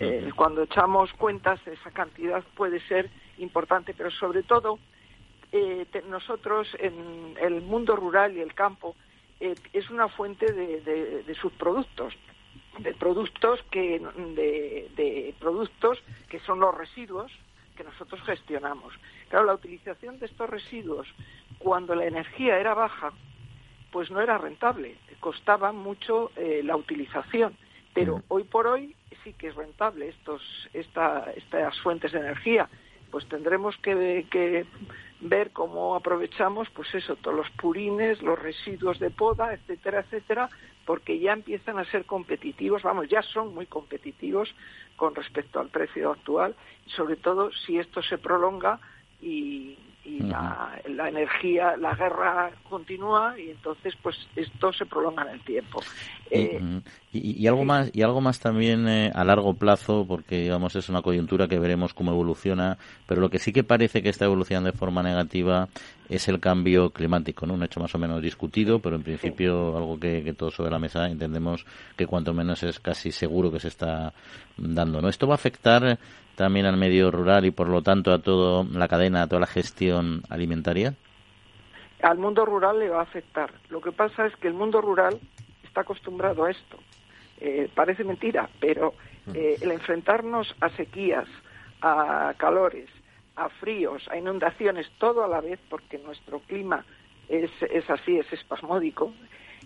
[0.00, 0.24] ¿Eh?
[0.26, 4.78] Eh, cuando echamos cuentas, esa cantidad puede ser importante, pero sobre todo
[6.08, 8.94] nosotros en el mundo rural y el campo
[9.40, 12.14] es una fuente de, de, de subproductos
[12.78, 15.98] de productos que de, productos
[16.28, 17.32] que son los residuos
[17.76, 18.94] que nosotros gestionamos.
[19.28, 21.06] Claro, la utilización de estos residuos
[21.58, 23.12] cuando la energía era baja,
[23.90, 27.56] pues no era rentable, costaba mucho eh, la utilización.
[27.92, 28.94] Pero hoy por hoy
[29.24, 30.42] sí que es rentable estos,
[30.72, 32.68] esta, estas fuentes de energía.
[33.10, 34.66] Pues tendremos que, que
[35.20, 40.48] ver cómo aprovechamos, pues eso, todos los purines, los residuos de poda, etcétera, etcétera,
[40.86, 44.54] porque ya empiezan a ser competitivos, vamos, ya son muy competitivos
[44.96, 46.54] con respecto al precio actual,
[46.96, 48.80] sobre todo si esto se prolonga
[49.20, 55.80] y, la, energía, la guerra continúa y entonces pues esto se prolonga en el tiempo.
[56.30, 56.80] Eh,
[57.12, 61.02] y, algo más y algo más también eh, a largo plazo porque digamos es una
[61.02, 64.78] coyuntura que veremos cómo evoluciona, pero lo que sí que parece que está evolucionando de
[64.78, 65.68] forma negativa
[66.10, 67.54] es el cambio climático, ¿no?
[67.54, 70.78] Un hecho más o menos discutido, pero en principio algo que, que todos sobre la
[70.78, 71.64] mesa entendemos
[71.96, 74.12] que cuanto menos es casi seguro que se está
[74.58, 75.08] dando, ¿no?
[75.08, 75.98] Esto va a afectar
[76.40, 79.46] también al medio rural y por lo tanto a toda la cadena, a toda la
[79.46, 80.94] gestión alimentaria?
[82.02, 83.52] Al mundo rural le va a afectar.
[83.68, 85.20] Lo que pasa es que el mundo rural
[85.62, 86.78] está acostumbrado a esto.
[87.40, 88.94] Eh, parece mentira, pero
[89.34, 91.28] eh, el enfrentarnos a sequías,
[91.82, 92.88] a calores,
[93.40, 96.84] a fríos, a inundaciones, todo a la vez, porque nuestro clima
[97.28, 97.50] es,
[97.88, 99.12] así, es espasmódico,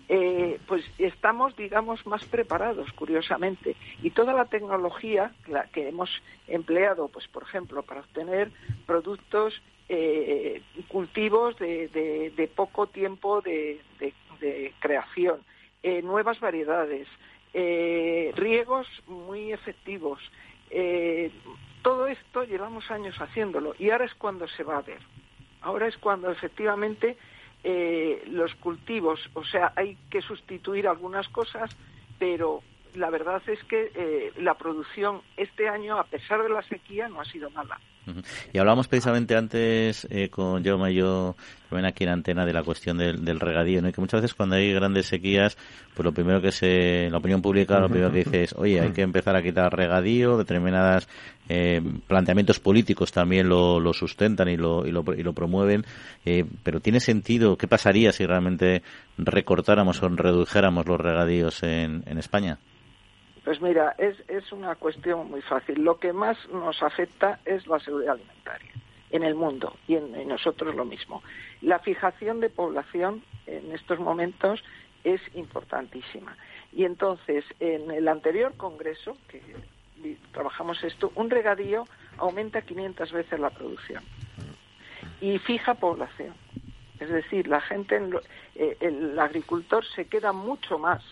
[0.07, 3.75] eh, pues estamos, digamos, más preparados, curiosamente.
[4.01, 5.33] Y toda la tecnología
[5.73, 6.09] que hemos
[6.47, 8.49] empleado, pues, por ejemplo, para obtener
[8.85, 13.81] productos, eh, cultivos de, poco tiempo de,
[14.79, 15.41] creación,
[15.83, 17.07] eh, nuevas variedades,
[17.53, 20.21] riegos muy efectivos.
[21.85, 24.97] Todo esto llevamos años haciéndolo y ahora es cuando se va a ver.
[25.61, 27.15] Ahora es cuando efectivamente
[27.63, 31.77] eh, los cultivos, o sea, hay que sustituir algunas cosas,
[32.17, 32.63] pero
[32.95, 37.21] la verdad es que eh, la producción este año, a pesar de la sequía, no
[37.21, 37.79] ha sido mala.
[38.53, 41.35] Y hablamos precisamente antes eh, con Jaume y yo,
[41.69, 43.89] también aquí en Antena, de la cuestión del, regadío, ¿no?
[43.89, 45.57] Y que muchas veces cuando hay grandes sequías,
[45.93, 48.91] pues lo primero que se, la opinión pública, lo primero que dice es, oye, hay
[48.91, 51.07] que empezar a quitar regadío, determinadas
[51.49, 55.85] eh, planteamientos políticos también lo, lo sustentan y lo, y lo, y lo promueven,
[56.25, 57.57] eh, pero ¿tiene sentido?
[57.57, 58.81] ¿Qué pasaría si realmente
[59.17, 62.57] recortáramos o redujéramos los regadíos en, en España?
[63.43, 65.83] Pues mira, es, es una cuestión muy fácil.
[65.83, 68.71] Lo que más nos afecta es la seguridad alimentaria
[69.11, 71.21] en el mundo y en, nosotros lo mismo.
[71.61, 74.63] La fijación de población en estos momentos
[75.03, 76.35] es importantísima.
[76.73, 79.41] Y entonces, en el anterior congreso, que
[80.31, 81.85] trabajamos esto, un regadío
[82.17, 84.03] aumenta 500 veces la producción
[85.21, 86.33] y fija población.
[86.99, 87.99] Es decir, la gente,
[88.55, 91.03] eh, el agricultor se queda mucho más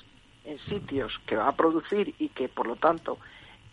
[0.45, 3.17] en sitios que va a producir y que, por lo tanto,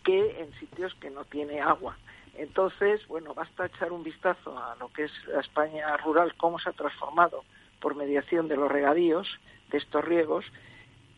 [0.03, 1.97] que en sitios que no tiene agua.
[2.35, 6.69] Entonces, bueno, basta echar un vistazo a lo que es la España rural, cómo se
[6.69, 7.43] ha transformado
[7.79, 9.27] por mediación de los regadíos,
[9.69, 10.45] de estos riegos,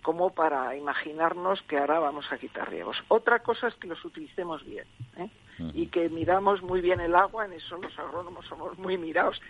[0.03, 3.01] como para imaginarnos que ahora vamos a quitar riegos.
[3.07, 4.85] Otra cosa es que los utilicemos bien
[5.17, 5.29] ¿eh?
[5.73, 9.41] y que miramos muy bien el agua, en eso los agrónomos somos muy mirados,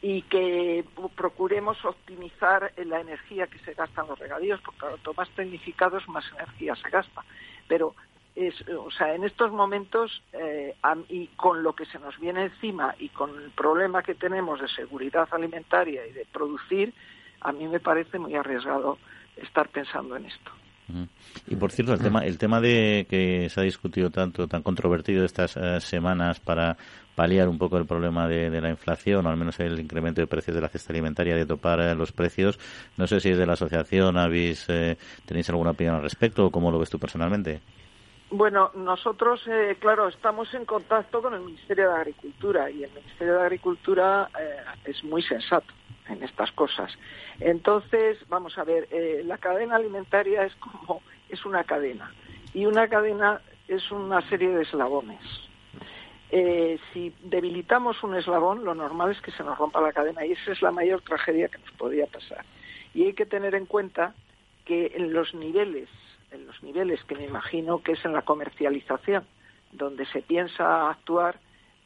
[0.00, 0.84] y que
[1.16, 6.24] procuremos optimizar la energía que se gasta en los regadíos, porque cuanto más tecnificados, más
[6.32, 7.24] energía se gasta.
[7.66, 7.96] Pero,
[8.36, 10.76] es, o sea, en estos momentos, eh,
[11.08, 14.68] y con lo que se nos viene encima y con el problema que tenemos de
[14.68, 16.94] seguridad alimentaria y de producir,
[17.40, 18.98] a mí me parece muy arriesgado
[19.42, 20.50] estar pensando en esto.
[21.46, 25.24] Y por cierto, el tema, el tema de que se ha discutido tanto, tan controvertido
[25.24, 26.78] estas eh, semanas para
[27.18, 30.54] paliar un poco el problema de, la inflación, o al menos el incremento de precios
[30.54, 32.60] de la cesta alimentaria, de topar eh, los precios.
[32.96, 36.70] No sé si desde la asociación habéis, eh, tenéis alguna opinión al respecto o cómo
[36.70, 37.60] lo ves tú personalmente.
[38.30, 43.34] Bueno, nosotros, eh, claro, estamos en contacto con el Ministerio de Agricultura y el Ministerio
[43.34, 44.30] de Agricultura
[44.84, 45.74] es muy sensato
[46.08, 46.92] en estas cosas.
[47.40, 52.12] Entonces, vamos a ver, eh, la cadena alimentaria es como es una cadena
[52.54, 55.20] y una cadena es una serie de eslabones.
[56.92, 60.52] si debilitamos un eslabón, lo normal es que se nos rompa la cadena y esa
[60.52, 62.44] es la mayor tragedia que nos podría pasar.
[62.94, 64.14] Y hay que tener en cuenta
[64.64, 65.88] que en los niveles
[66.30, 69.24] en los niveles que me imagino que es en la comercialización,
[69.72, 71.38] donde se piensa actuar,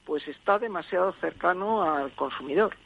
[0.04, 2.76] pues está demasiado cercano al consumidor.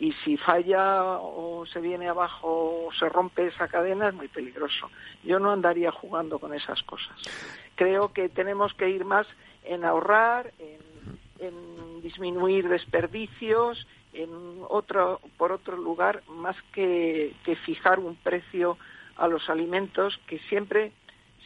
[0.00, 4.90] Y si falla o se viene abajo o se rompe esa cadena es muy peligroso.
[5.22, 7.16] Yo no andaría jugando con esas cosas.
[7.76, 9.26] Creo que tenemos que ir más
[9.62, 14.30] en ahorrar, en, disminuir desperdicios, en
[14.68, 17.34] otro, por otro lugar, más que
[17.66, 18.78] fijar un precio
[19.20, 20.92] a los alimentos que siempre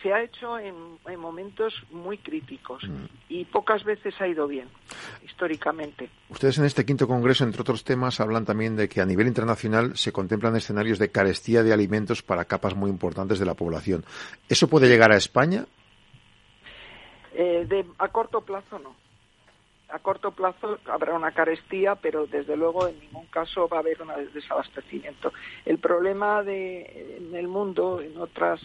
[0.05, 0.75] se ha hecho en,
[1.19, 3.05] momentos muy críticos mm.
[3.31, 4.69] y pocas veces ha ido bien,
[5.25, 6.11] históricamente.
[6.29, 9.97] Ustedes en este quinto congreso, entre otros temas, hablan también de que a nivel internacional
[9.97, 14.05] se contemplan escenarios de carestía de alimentos para capas muy importantes de la población.
[14.47, 15.65] ¿Eso puede llegar a España?
[17.33, 18.95] Eh, de, a corto plazo no
[19.89, 24.03] a corto plazo habrá una carestía, pero desde luego en ningún caso va a haber
[24.03, 25.33] un desabastecimiento.
[25.65, 28.61] El problema de, en el mundo, en otras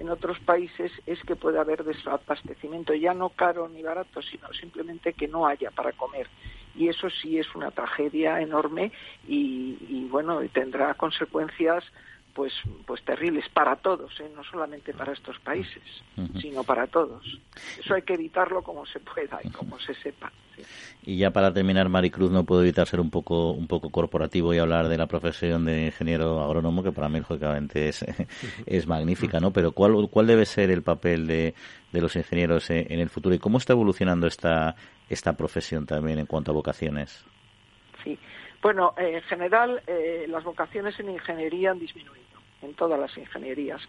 [0.00, 5.12] en otros países es que puede haber desabastecimiento, ya no caro ni barato, sino simplemente
[5.12, 6.26] que no haya para comer.
[6.74, 8.92] Y eso sí es una tragedia enorme
[9.28, 11.84] y, y bueno, tendrá consecuencias
[12.34, 12.52] pues
[12.86, 14.30] pues terribles para todos, ¿eh?
[14.34, 15.82] no solamente para estos países,
[16.40, 17.22] sino para todos.
[17.78, 20.32] Eso hay que evitarlo como se pueda y como se sepa.
[21.02, 24.58] Y ya para terminar, Maricruz, no puedo evitar ser un poco un poco corporativo y
[24.58, 28.04] hablar de la profesión de ingeniero agrónomo, que para mí lógicamente es,
[28.66, 29.52] es magnífica, ¿no?
[29.52, 31.54] Pero ¿cuál, cuál debe ser el papel de,
[31.92, 34.76] de los ingenieros en el futuro y cómo está evolucionando esta
[35.08, 37.24] esta profesión también en cuanto a vocaciones?
[38.04, 38.18] Sí.
[38.62, 42.20] Bueno, eh, en general eh, las vocaciones en ingeniería han disminuido
[42.62, 43.80] en todas las ingenierías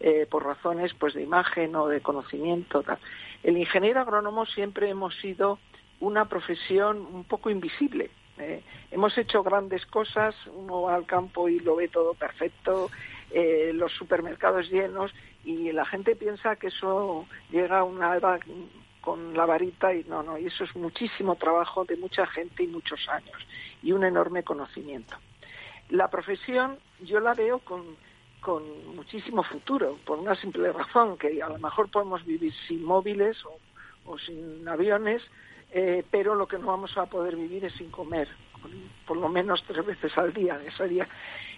[0.00, 2.84] eh, por razones pues de imagen o de conocimiento.
[3.42, 5.58] El ingeniero agrónomo siempre hemos sido
[6.00, 8.10] una profesión un poco invisible.
[8.92, 12.88] hemos hecho grandes cosas, uno va al campo y lo ve todo perfecto,
[13.72, 15.10] los supermercados llenos
[15.44, 18.38] y la gente piensa que eso llega a una edad
[19.00, 22.68] con la varita y no, no, y eso es muchísimo trabajo de mucha gente y
[22.68, 23.47] muchos años
[23.82, 25.16] y un enorme conocimiento.
[25.90, 27.96] La profesión yo la veo con,
[28.40, 33.36] con muchísimo futuro, por una simple razón, que a lo mejor podemos vivir sin móviles
[34.04, 35.22] o, sin aviones,
[35.70, 38.28] eh, pero lo que no vamos a poder vivir es sin comer,
[39.06, 40.58] por lo menos tres veces al día.
[40.88, 41.08] día.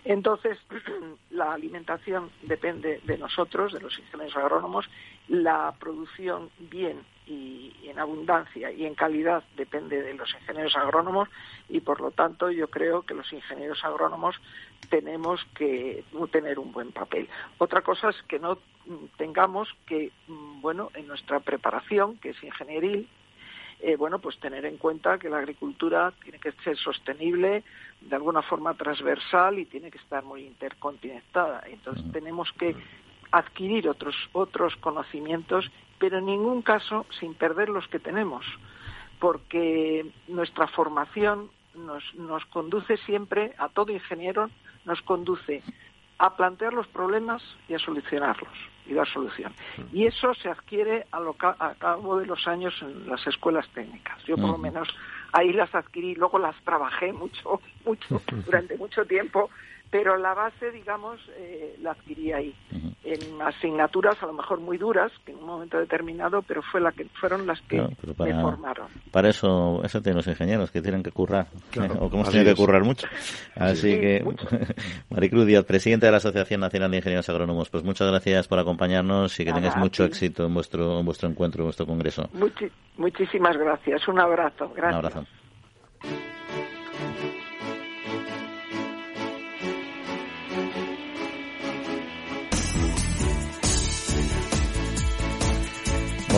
[0.05, 0.59] Entonces,
[1.31, 4.89] la alimentación depende de nosotros, de los ingenieros agrónomos,
[5.29, 7.01] la producción bien
[7.31, 11.29] y, en abundancia y en calidad depende de los ingenieros agrónomos
[11.69, 14.37] y por lo tanto yo creo que los ingenieros agrónomos
[14.89, 17.29] tenemos que tener un buen papel.
[17.59, 18.59] Otra cosa es que no
[19.17, 23.09] tengamos que, mm, bueno, en nuestra preparación, que es ingenieril,
[23.81, 27.63] eh, bueno, pues tener en cuenta que la agricultura tiene que ser sostenible,
[28.01, 31.63] de alguna forma transversal y tiene que estar muy intercontinentada.
[31.67, 32.75] Entonces tenemos que
[33.33, 38.45] adquirir otros, otros conocimientos, pero en ningún caso sin perder los que tenemos,
[39.19, 44.51] porque nuestra formación nos, nos conduce siempre, a todo ingeniero,
[44.85, 45.63] nos conduce
[46.19, 48.53] a plantear los problemas y a solucionarlos
[48.87, 49.55] y dar solución.
[49.93, 54.23] Y eso se adquiere a, lo, a cabo de los años en las escuelas técnicas.
[54.25, 54.89] Yo por lo menos
[55.33, 59.49] ahí las adquirí, luego las trabajé mucho, mucho, durante mucho tiempo
[59.91, 62.55] pero la base, digamos, eh, la adquirí ahí,
[63.03, 66.93] en asignaturas a lo mejor muy duras, que en un momento determinado, pero fue la
[66.93, 68.87] que fueron las que me formaron.
[69.11, 71.49] Para eso, eso tienen los ingenieros, que tienen que currar,
[71.99, 73.09] o como se tiene que currar mucho.
[73.57, 74.25] Así que,
[75.11, 79.39] Maricruz Díaz, presidente de la Asociación Nacional de Ingenieros Agrónomos, pues muchas gracias por acompañarnos
[79.41, 82.29] y que tengáis mucho éxito en vuestro, en vuestro encuentro, en vuestro congreso.
[82.97, 84.73] muchísimas gracias, un abrazo.
[84.75, 85.01] Gracias.
[85.01, 85.27] Un abrazo.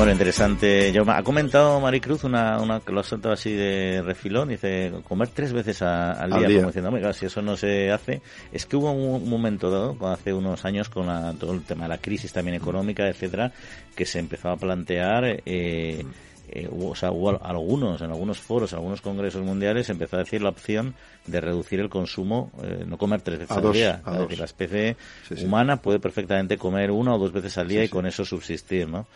[0.02, 0.90] Bueno, interesante.
[0.90, 4.48] Yo, ha comentado Maricruz una, una que lo ha soltado así de refilón.
[4.48, 8.20] Dice, comer tres veces al, día, como diciendo, si eso no se hace.
[8.50, 11.06] Es que hubo un, momento dado, hace unos años, con
[11.38, 13.52] todo el tema de la crisis también económica, etcétera,
[13.94, 16.04] que se empezó a plantear, eh,
[16.48, 20.18] eh, o sea, hubo algunos, en algunos foros, en algunos congresos mundiales, se empezó a
[20.18, 20.96] decir la opción
[21.26, 24.02] de reducir el consumo, eh, no comer tres veces al día.
[24.04, 24.96] Es decir, la especie
[25.44, 29.06] humana puede perfectamente comer una o dos veces al día y con eso subsistir, ¿no?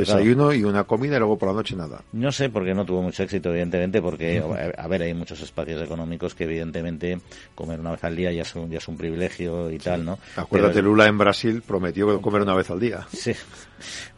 [0.00, 2.02] Desayuno y una comida y luego por la noche nada.
[2.12, 4.42] No sé porque no tuvo mucho éxito, evidentemente, porque,
[4.76, 7.18] a ver, hay muchos espacios económicos que evidentemente
[7.54, 10.18] comer una vez al día ya es un, ya es un privilegio y tal, ¿no?
[10.36, 13.06] Acuérdate, Lula en Brasil prometió comer una vez al día.
[13.12, 13.32] Sí,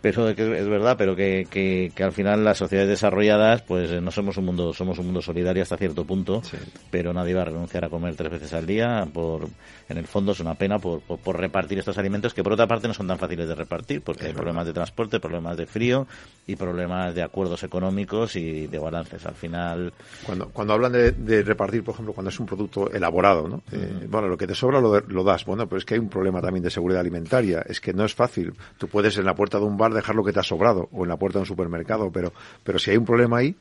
[0.00, 4.46] pero es verdad, pero que, que, al final las sociedades desarrolladas, pues no somos un
[4.46, 6.42] mundo, somos un mundo solidario hasta cierto punto,
[6.90, 9.48] pero nadie va a renunciar a comer tres veces al día por,
[9.88, 12.88] en el fondo es una pena por, por, repartir estos alimentos que por otra parte
[12.88, 16.06] no son tan fáciles de repartir porque hay problemas de transporte, problemas de frío
[16.46, 19.24] y problemas de acuerdos económicos y de balances.
[19.26, 19.92] Al final.
[20.26, 23.62] Cuando, cuando hablan de, repartir, por ejemplo, cuando es un producto elaborado, ¿no?
[23.72, 25.44] Eh, bueno, lo que te sobra lo, lo, das.
[25.44, 27.64] Bueno, pero es que hay un problema también de seguridad alimentaria.
[27.66, 28.54] Es que no es fácil.
[28.78, 31.04] Tú puedes en la puerta de un bar dejar lo que te ha sobrado o
[31.04, 32.32] en la puerta de un supermercado, pero,
[32.64, 33.54] pero si hay un problema ahí,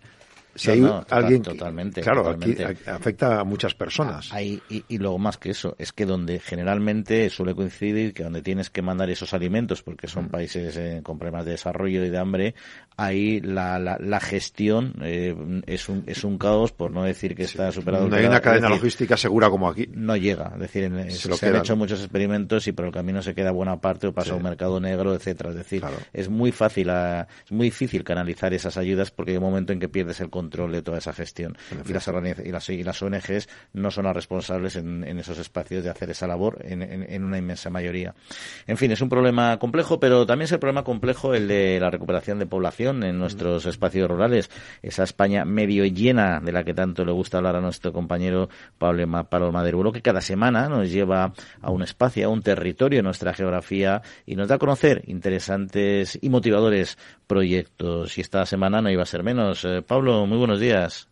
[0.56, 4.32] si hay alguien totalmente claro aquí afecta a muchas personas.
[4.34, 8.42] Hay, y, y, luego más que eso es que donde generalmente suele coincidir que donde
[8.42, 12.18] tienes que mandar esos alimentos porque son países eh, con problemas de desarrollo y de
[12.18, 12.56] hambre
[12.98, 15.36] ahí la, la, gestión eh,
[15.66, 18.08] es un es un caos por no decir que está superado.
[18.08, 19.88] No hay una cadena logística segura como aquí.
[19.94, 23.52] no llega es decir se, han hecho muchos experimentos y por el camino se queda
[23.52, 25.52] buena parte o pasa a un mercado negro etcétera.
[25.52, 29.72] Es decir es muy fácil es muy difícil canalizar esas ayudas porque hay un momento
[29.72, 31.58] en que pierdes el control de toda esa gestión.
[31.88, 35.90] Y las, y las, y las ONGs no son las responsables en, esos espacios de
[35.90, 38.14] hacer esa labor en, una inmensa mayoría.
[38.68, 41.90] En fin, es un problema complejo, pero también es el problema complejo el de la
[41.90, 44.50] recuperación de población en nuestros espacios rurales.
[44.82, 49.08] Esa España medio llena de la que tanto le gusta hablar a nuestro compañero Pablo,
[49.30, 54.02] Pablo que cada semana nos lleva a un espacio, a un territorio en nuestra geografía
[54.26, 56.98] y nos da a conocer interesantes y motivadores
[57.32, 58.18] proyectos.
[58.18, 59.64] Y esta semana no iba a ser menos.
[59.64, 61.08] Eh, Pablo, muy buenos días.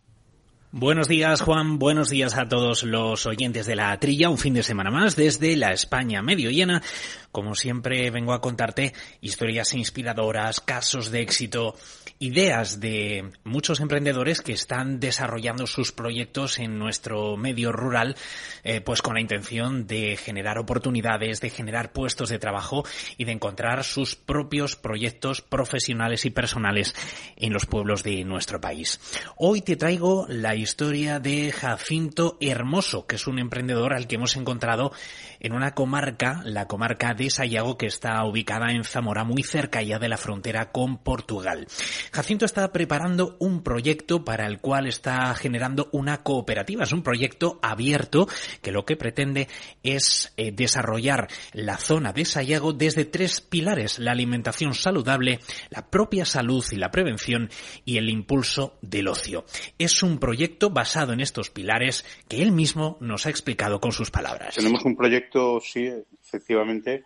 [0.72, 1.80] Buenos días, Juan.
[1.80, 4.30] Buenos días a todos los oyentes de la trilla.
[4.30, 6.84] Un fin de semana más desde la España medio llena.
[7.32, 11.75] Como siempre, vengo a contarte historias inspiradoras, casos de éxito,
[12.17, 18.15] ideas de muchos emprendedores que están desarrollando sus proyectos en nuestro medio rural,
[18.63, 22.84] eh, pues con la intención de generar oportunidades, de generar puestos de trabajo
[23.17, 26.95] y de encontrar sus propios proyectos profesionales y personales
[27.36, 28.99] en los pueblos de nuestro país.
[29.38, 34.36] Hoy te traigo la historia de Jacinto Hermoso, que es un emprendedor al que hemos
[34.36, 34.91] encontrado
[35.39, 39.99] en una comarca, la comarca de Sayago, que está ubicada en Zamora, muy cerca ya
[39.99, 41.67] de la frontera con Portugal.
[42.13, 46.86] Jacinto está preparando un proyecto para el cual está generando una cooperativa.
[46.86, 48.28] Es un proyecto abierto
[48.61, 49.49] que lo que pretende
[49.84, 55.39] es eh, desarrollar la zona de Sayago desde tres pilares, la alimentación saludable,
[55.70, 57.49] la propia salud y la prevención
[57.84, 59.43] y el impulso del ocio.
[59.78, 64.09] Es un proyecto basado en estos pilares que él mismo nos ha explicado con sus
[64.09, 64.55] palabras.
[64.55, 65.89] Tenemos un proyecto, sí,
[66.30, 67.03] efectivamente,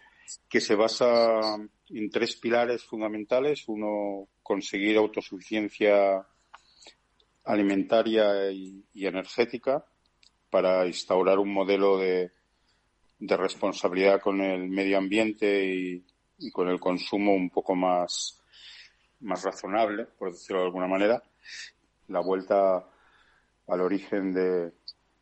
[0.50, 1.58] que se basa
[1.90, 3.64] en tres pilares fundamentales.
[3.68, 6.26] Uno, conseguir autosuficiencia
[7.46, 9.86] alimentaria y, energética
[10.50, 12.32] para instaurar un modelo de,
[13.20, 16.06] responsabilidad con el medio ambiente y,
[16.40, 18.42] y, con el consumo un poco más,
[19.22, 21.24] más razonable, por decirlo de alguna manera.
[22.10, 22.86] La vuelta
[23.68, 24.74] al origen de,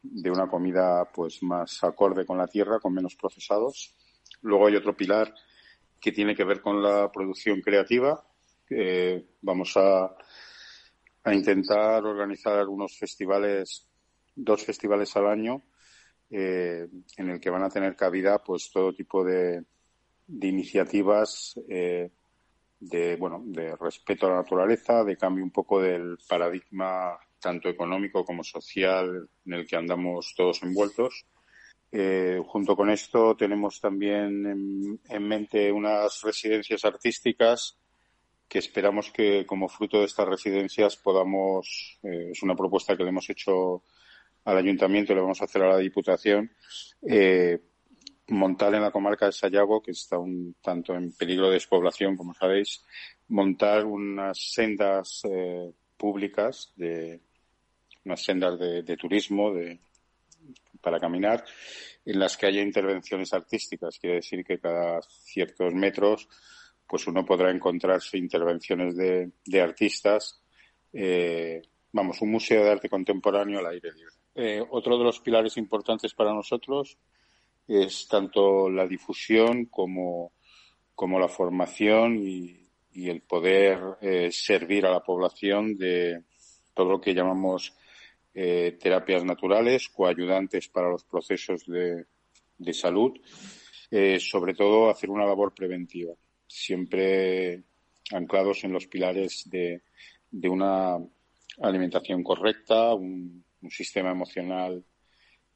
[0.02, 3.96] de una comida pues más acorde con la tierra, con menos procesados.
[4.42, 5.34] Luego hay otro pilar
[6.00, 8.24] que tiene que ver con la producción creativa.
[9.42, 10.16] vamos a,
[11.24, 13.88] a intentar organizar unos festivales,
[14.36, 15.64] dos festivales al año,
[16.30, 16.88] eh,
[17.18, 19.66] en el que van a tener cabida pues todo tipo de,
[20.28, 22.10] de iniciativas eh,
[22.82, 28.26] de bueno de respeto a la naturaleza, de cambio un poco del paradigma tanto económico
[28.26, 31.26] como social en el que andamos todos envueltos.
[31.92, 37.78] Eh, junto con esto tenemos también en, mente unas residencias artísticas
[38.48, 43.10] que esperamos que como fruto de estas residencias podamos, eh, es una propuesta que le
[43.10, 43.84] hemos hecho
[44.46, 46.52] al ayuntamiento y le vamos a hacer a la Diputación,
[47.08, 47.60] eh,
[48.32, 52.34] montar en la comarca de Sayago, que está un tanto en peligro de despoblación, como
[52.34, 52.84] sabéis,
[53.28, 55.24] montar unas sendas
[55.98, 57.22] públicas de,
[58.06, 59.80] unas sendas de, turismo de,
[60.82, 61.44] para caminar
[62.06, 64.00] en las que haya intervenciones artísticas.
[64.00, 66.28] Quiere decir que cada ciertos metros
[66.88, 70.42] pues uno podrá encontrarse intervenciones de, de artistas.
[70.92, 71.62] Eh,
[71.94, 74.16] vamos, un museo de arte contemporáneo al aire libre.
[74.36, 76.98] Eh, otro de los pilares importantes para nosotros
[77.80, 80.34] es tanto la difusión como,
[80.94, 86.24] como la formación y, y el poder eh, servir a la población de
[86.74, 87.74] todo lo que llamamos
[88.34, 92.06] eh, terapias naturales, coayudantes para los procesos de,
[92.58, 93.12] de salud,
[93.90, 96.14] eh, sobre todo hacer una labor preventiva.
[96.48, 97.64] Siempre
[98.12, 99.82] anclados en los pilares de,
[100.30, 100.98] de una
[101.62, 104.84] alimentación correcta, un, sistema emocional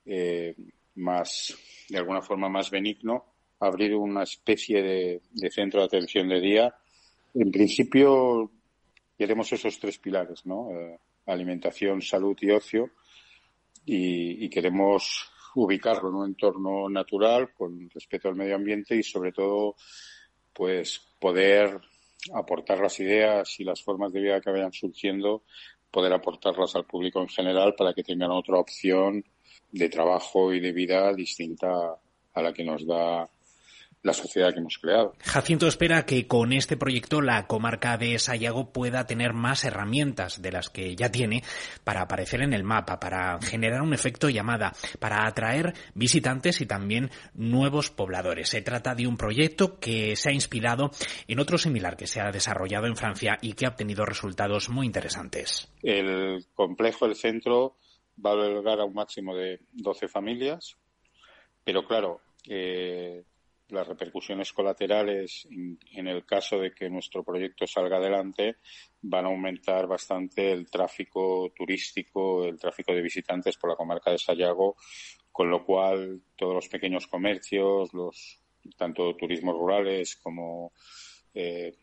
[0.05, 0.53] eh,
[0.95, 1.55] más,
[1.89, 3.25] de alguna forma más benigno,
[3.59, 6.75] abrir una especie de, centro de atención de día.
[7.33, 8.51] En principio
[9.17, 10.71] queremos esos tres pilares, ¿no?
[10.71, 12.91] Eh, alimentación, salud y ocio,
[13.85, 19.31] y, y, queremos ubicarlo en un entorno natural con respeto al medio ambiente y sobre
[19.31, 19.75] todo
[20.53, 21.79] pues poder
[22.33, 25.43] aportar las ideas y las formas de vida que vayan surgiendo,
[25.91, 29.23] poder aportarlas al público en general para que tengan otra opción
[29.71, 31.67] de trabajo y de vida distinta
[32.33, 33.29] a la que nos da
[34.05, 35.15] la sociedad que hemos creado.
[35.23, 40.51] Jacinto espera que con este proyecto la comarca de Sayago pueda tener más herramientas de
[40.51, 41.43] las que ya tiene
[41.83, 47.09] para aparecer en el mapa, para generar un efecto llamada, para atraer visitantes y también
[47.33, 48.49] nuevos pobladores.
[48.49, 50.91] Se trata de un proyecto que se ha inspirado
[51.27, 54.85] en otro similar que se ha desarrollado en Francia y que ha obtenido resultados muy
[54.85, 55.67] interesantes.
[55.81, 57.75] El complejo del centro
[58.23, 60.77] va a albergar a un máximo de 12 familias,
[61.63, 63.23] pero claro, eh,
[63.69, 68.57] las repercusiones colaterales en, el caso de que nuestro proyecto salga adelante
[69.01, 74.19] van a aumentar bastante el tráfico turístico, el tráfico de visitantes por la comarca de
[74.19, 74.75] Sayago,
[75.31, 78.39] con lo cual todos los pequeños comercios, los
[78.77, 80.71] tanto turismos rurales como
[81.33, 81.75] eh,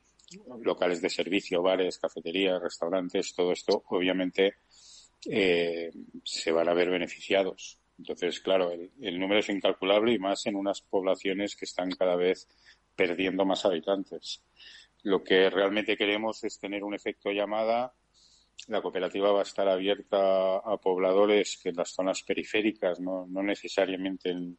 [0.62, 4.54] locales de servicio, bares, cafeterías, restaurantes, todo esto obviamente
[5.26, 5.90] eh,
[6.24, 10.80] se van a ver beneficiados entonces, claro, el, número es incalculable y más en unas
[10.80, 12.48] poblaciones que están cada vez
[12.96, 14.42] perdiendo más habitantes.
[15.04, 17.94] Lo que realmente queremos es tener un efecto llamada.
[18.66, 24.30] La cooperativa va a estar abierta a pobladores que en las zonas periféricas, no, necesariamente
[24.30, 24.56] en,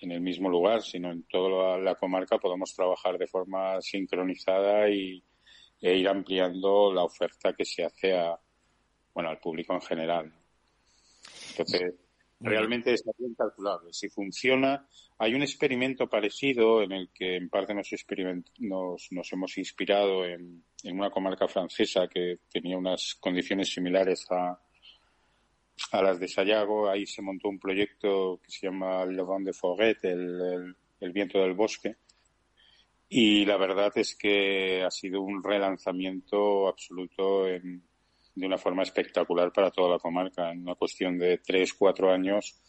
[0.00, 5.20] el mismo lugar, sino en toda la, comarca, podamos trabajar de forma sincronizada y,
[5.80, 8.38] e ir ampliando la oferta que se hace a,
[9.18, 10.32] bueno, al público en general.
[11.50, 11.92] Entonces,
[12.38, 13.92] realmente es bien calculable.
[13.92, 14.86] Si funciona,
[15.18, 17.90] hay un experimento parecido en el que en parte nos,
[18.60, 24.56] nos, nos hemos inspirado en, en, una comarca francesa que tenía unas condiciones similares a,
[25.90, 26.88] a las de Sayago.
[26.88, 31.40] Ahí se montó un proyecto que se llama Le Vent de Forêt, el, el viento
[31.40, 31.96] del bosque.
[33.08, 37.87] Y la verdad es que ha sido un relanzamiento absoluto en,
[38.38, 40.50] de una forma espectacular para toda la comarca.
[40.50, 42.60] En una cuestión de tres, cuatro años,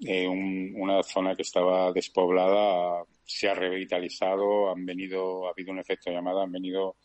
[0.00, 6.10] eh, una zona que estaba despoblada se ha revitalizado, han venido, ha habido un efecto
[6.10, 6.96] llamada, han venido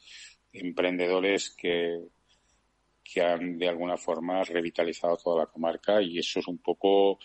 [0.53, 1.99] emprendedores que,
[3.03, 7.19] que han de alguna forma revitalizado toda la comarca y eso es un poco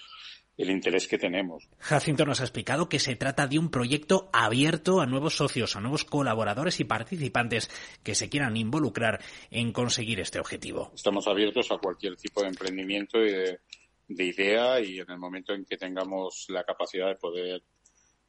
[0.62, 1.68] el interés que tenemos.
[1.78, 5.80] Jacinto nos ha explicado que se trata de un proyecto abierto a nuevos socios, a
[5.80, 7.68] nuevos colaboradores y participantes
[8.04, 10.92] que se quieran involucrar en conseguir este objetivo.
[10.94, 15.64] Estamos abiertos a cualquier tipo de emprendimiento y de, idea y en el momento en
[15.64, 17.62] que tengamos la capacidad de poder,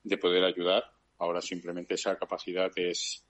[0.04, 0.84] de poder ayudar,
[1.20, 3.24] ahora simplemente esa capacidad es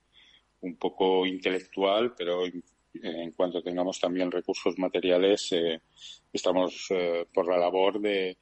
[0.61, 5.81] un poco intelectual, pero en, cuanto tengamos también recursos materiales, eh,
[6.31, 8.37] estamos eh, por la labor de,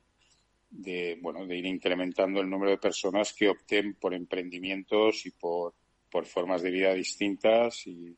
[0.71, 5.73] de, bueno, de ir incrementando el número de personas que opten por emprendimientos y por,
[6.09, 8.15] por formas de vida distintas y,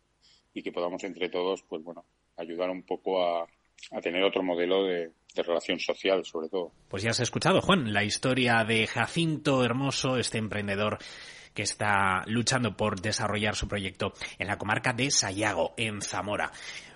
[0.53, 2.05] y que podamos entre todos, pues bueno,
[2.37, 3.47] ayudar un poco a,
[3.91, 6.71] a tener otro modelo de, de, relación social, sobre todo.
[6.87, 10.99] Pues ya has escuchado, Juan, la historia de Jacinto Hermoso, este emprendedor
[11.53, 16.51] que está luchando por desarrollar su proyecto en la comarca de Sayago, en Zamora.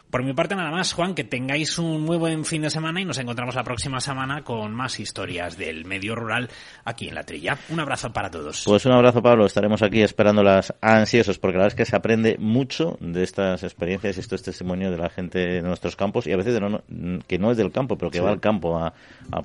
[0.10, 3.06] Por mi parte nada más, Juan, que tengáis un muy buen fin de semana y
[3.06, 6.50] nos encontramos la próxima semana con más historias del medio rural
[6.86, 7.58] aquí en la trilla.
[7.68, 8.64] Un abrazo para todos.
[8.64, 9.46] Pues un abrazo, Pablo.
[9.46, 14.16] Estaremos aquí esperándolas ansiosos porque la verdad es que se aprende mucho de estas experiencias
[14.16, 16.82] y estos testimonios de la gente de nuestros campos y a veces de no,
[17.28, 18.94] que no es del campo, pero que va al campo a,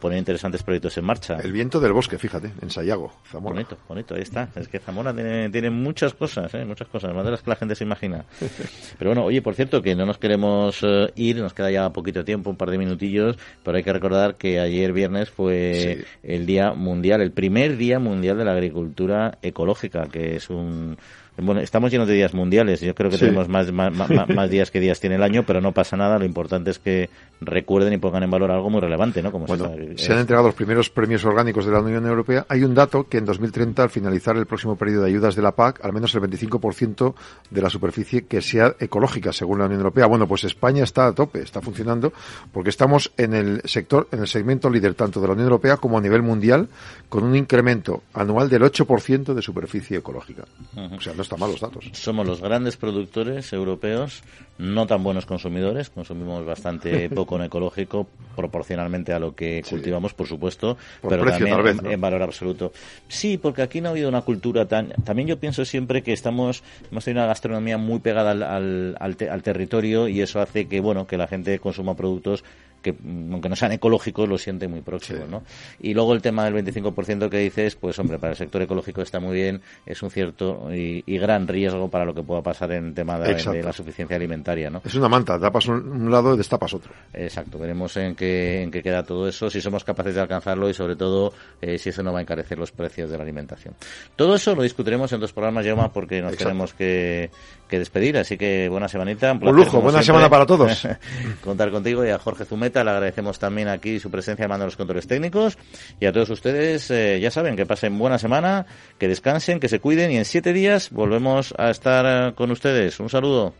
[0.00, 1.38] poner interesantes proyectos en marcha.
[1.42, 3.54] El viento del bosque, fíjate, en Sayago, Zamora.
[3.54, 4.48] Bonito, bonito, ahí está.
[4.54, 6.64] Es que Zamora tiene, tiene muchas cosas, ¿eh?
[6.64, 8.24] muchas cosas, más de las que la gente se imagina.
[8.98, 10.51] Pero bueno, oye, por cierto, que no nos queremos
[10.82, 14.36] eh, ir, nos queda ya poquito tiempo, un par de minutillos, pero hay que recordar
[14.36, 20.06] que ayer viernes fue el Día Mundial, el primer Día Mundial de la Agricultura Ecológica,
[20.06, 20.96] que es un
[21.38, 22.80] bueno, estamos llenos de días mundiales.
[22.80, 23.92] Yo creo que tenemos más, más,
[24.28, 26.18] más, días que días tiene el año, pero no pasa nada.
[26.18, 27.08] Lo importante es que
[27.40, 29.32] recuerden y pongan en valor algo muy relevante, ¿no?
[29.32, 32.44] Como bueno, se, han entregado los primeros premios orgánicos de la Unión Europea.
[32.48, 35.52] Hay un dato que en 2030, al finalizar el próximo periodo de ayudas de la
[35.52, 37.14] PAC, al menos el 25%
[37.50, 40.06] de la superficie que sea ecológica, según la Unión Europea.
[40.06, 42.12] Bueno, pues España está a tope, está funcionando,
[42.52, 45.96] porque estamos en el sector, en el segmento líder tanto de la Unión Europea como
[45.96, 46.68] a nivel mundial,
[47.08, 50.44] con un incremento anual del 8% de superficie ecológica.
[50.76, 51.88] O sea, no están malos datos.
[51.92, 54.22] Somos los grandes productores europeos,
[54.58, 60.26] no tan buenos consumidores, consumimos bastante poco en ecológico, proporcionalmente a lo que cultivamos, por
[60.26, 60.76] supuesto,
[61.08, 62.72] pero también en, valor absoluto.
[63.08, 64.90] Sí, porque aquí no ha habido una cultura tan...
[65.04, 70.08] También yo pienso siempre que estamos, hemos tenido una gastronomía muy pegada al, al territorio
[70.08, 72.42] y eso hace que, bueno, que la gente consuma productos
[72.82, 72.94] que
[73.30, 75.42] aunque no sean ecológicos lo siente muy próximo, ¿no?
[75.80, 79.20] Y luego el tema del 25% que dices, pues hombre, para el sector ecológico está
[79.20, 83.18] muy bien, es un cierto y, gran riesgo para lo que pueda pasar en tema
[83.18, 84.82] de, la suficiencia alimentaria, ¿no?
[84.84, 86.92] Es una manta, tapas un, lado y destapas otro.
[87.12, 90.74] Exacto, veremos en qué, en qué queda todo eso, si somos capaces de alcanzarlo y
[90.74, 93.74] sobre todo eh, si eso no va a encarecer los precios de la alimentación.
[94.16, 97.30] Todo eso lo discutiremos en dos programas, Yoma, porque nos tenemos que,
[97.72, 99.32] que, despedir, así que buena semanita.
[99.32, 100.86] Un, lujo, buena semana para todos.
[101.44, 105.06] contar contigo y a Jorge Zumet le agradecemos también aquí su presencia mando los controles
[105.06, 105.56] técnicos.
[105.98, 108.66] Y a todos ustedes, eh, ya saben, que pasen buena semana,
[108.98, 113.00] que descansen, que se cuiden y en siete días volvemos a estar eh, con ustedes.
[113.00, 113.54] Un saludo.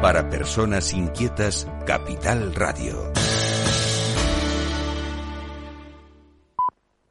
[0.00, 3.12] Para personas inquietas, Capital Radio.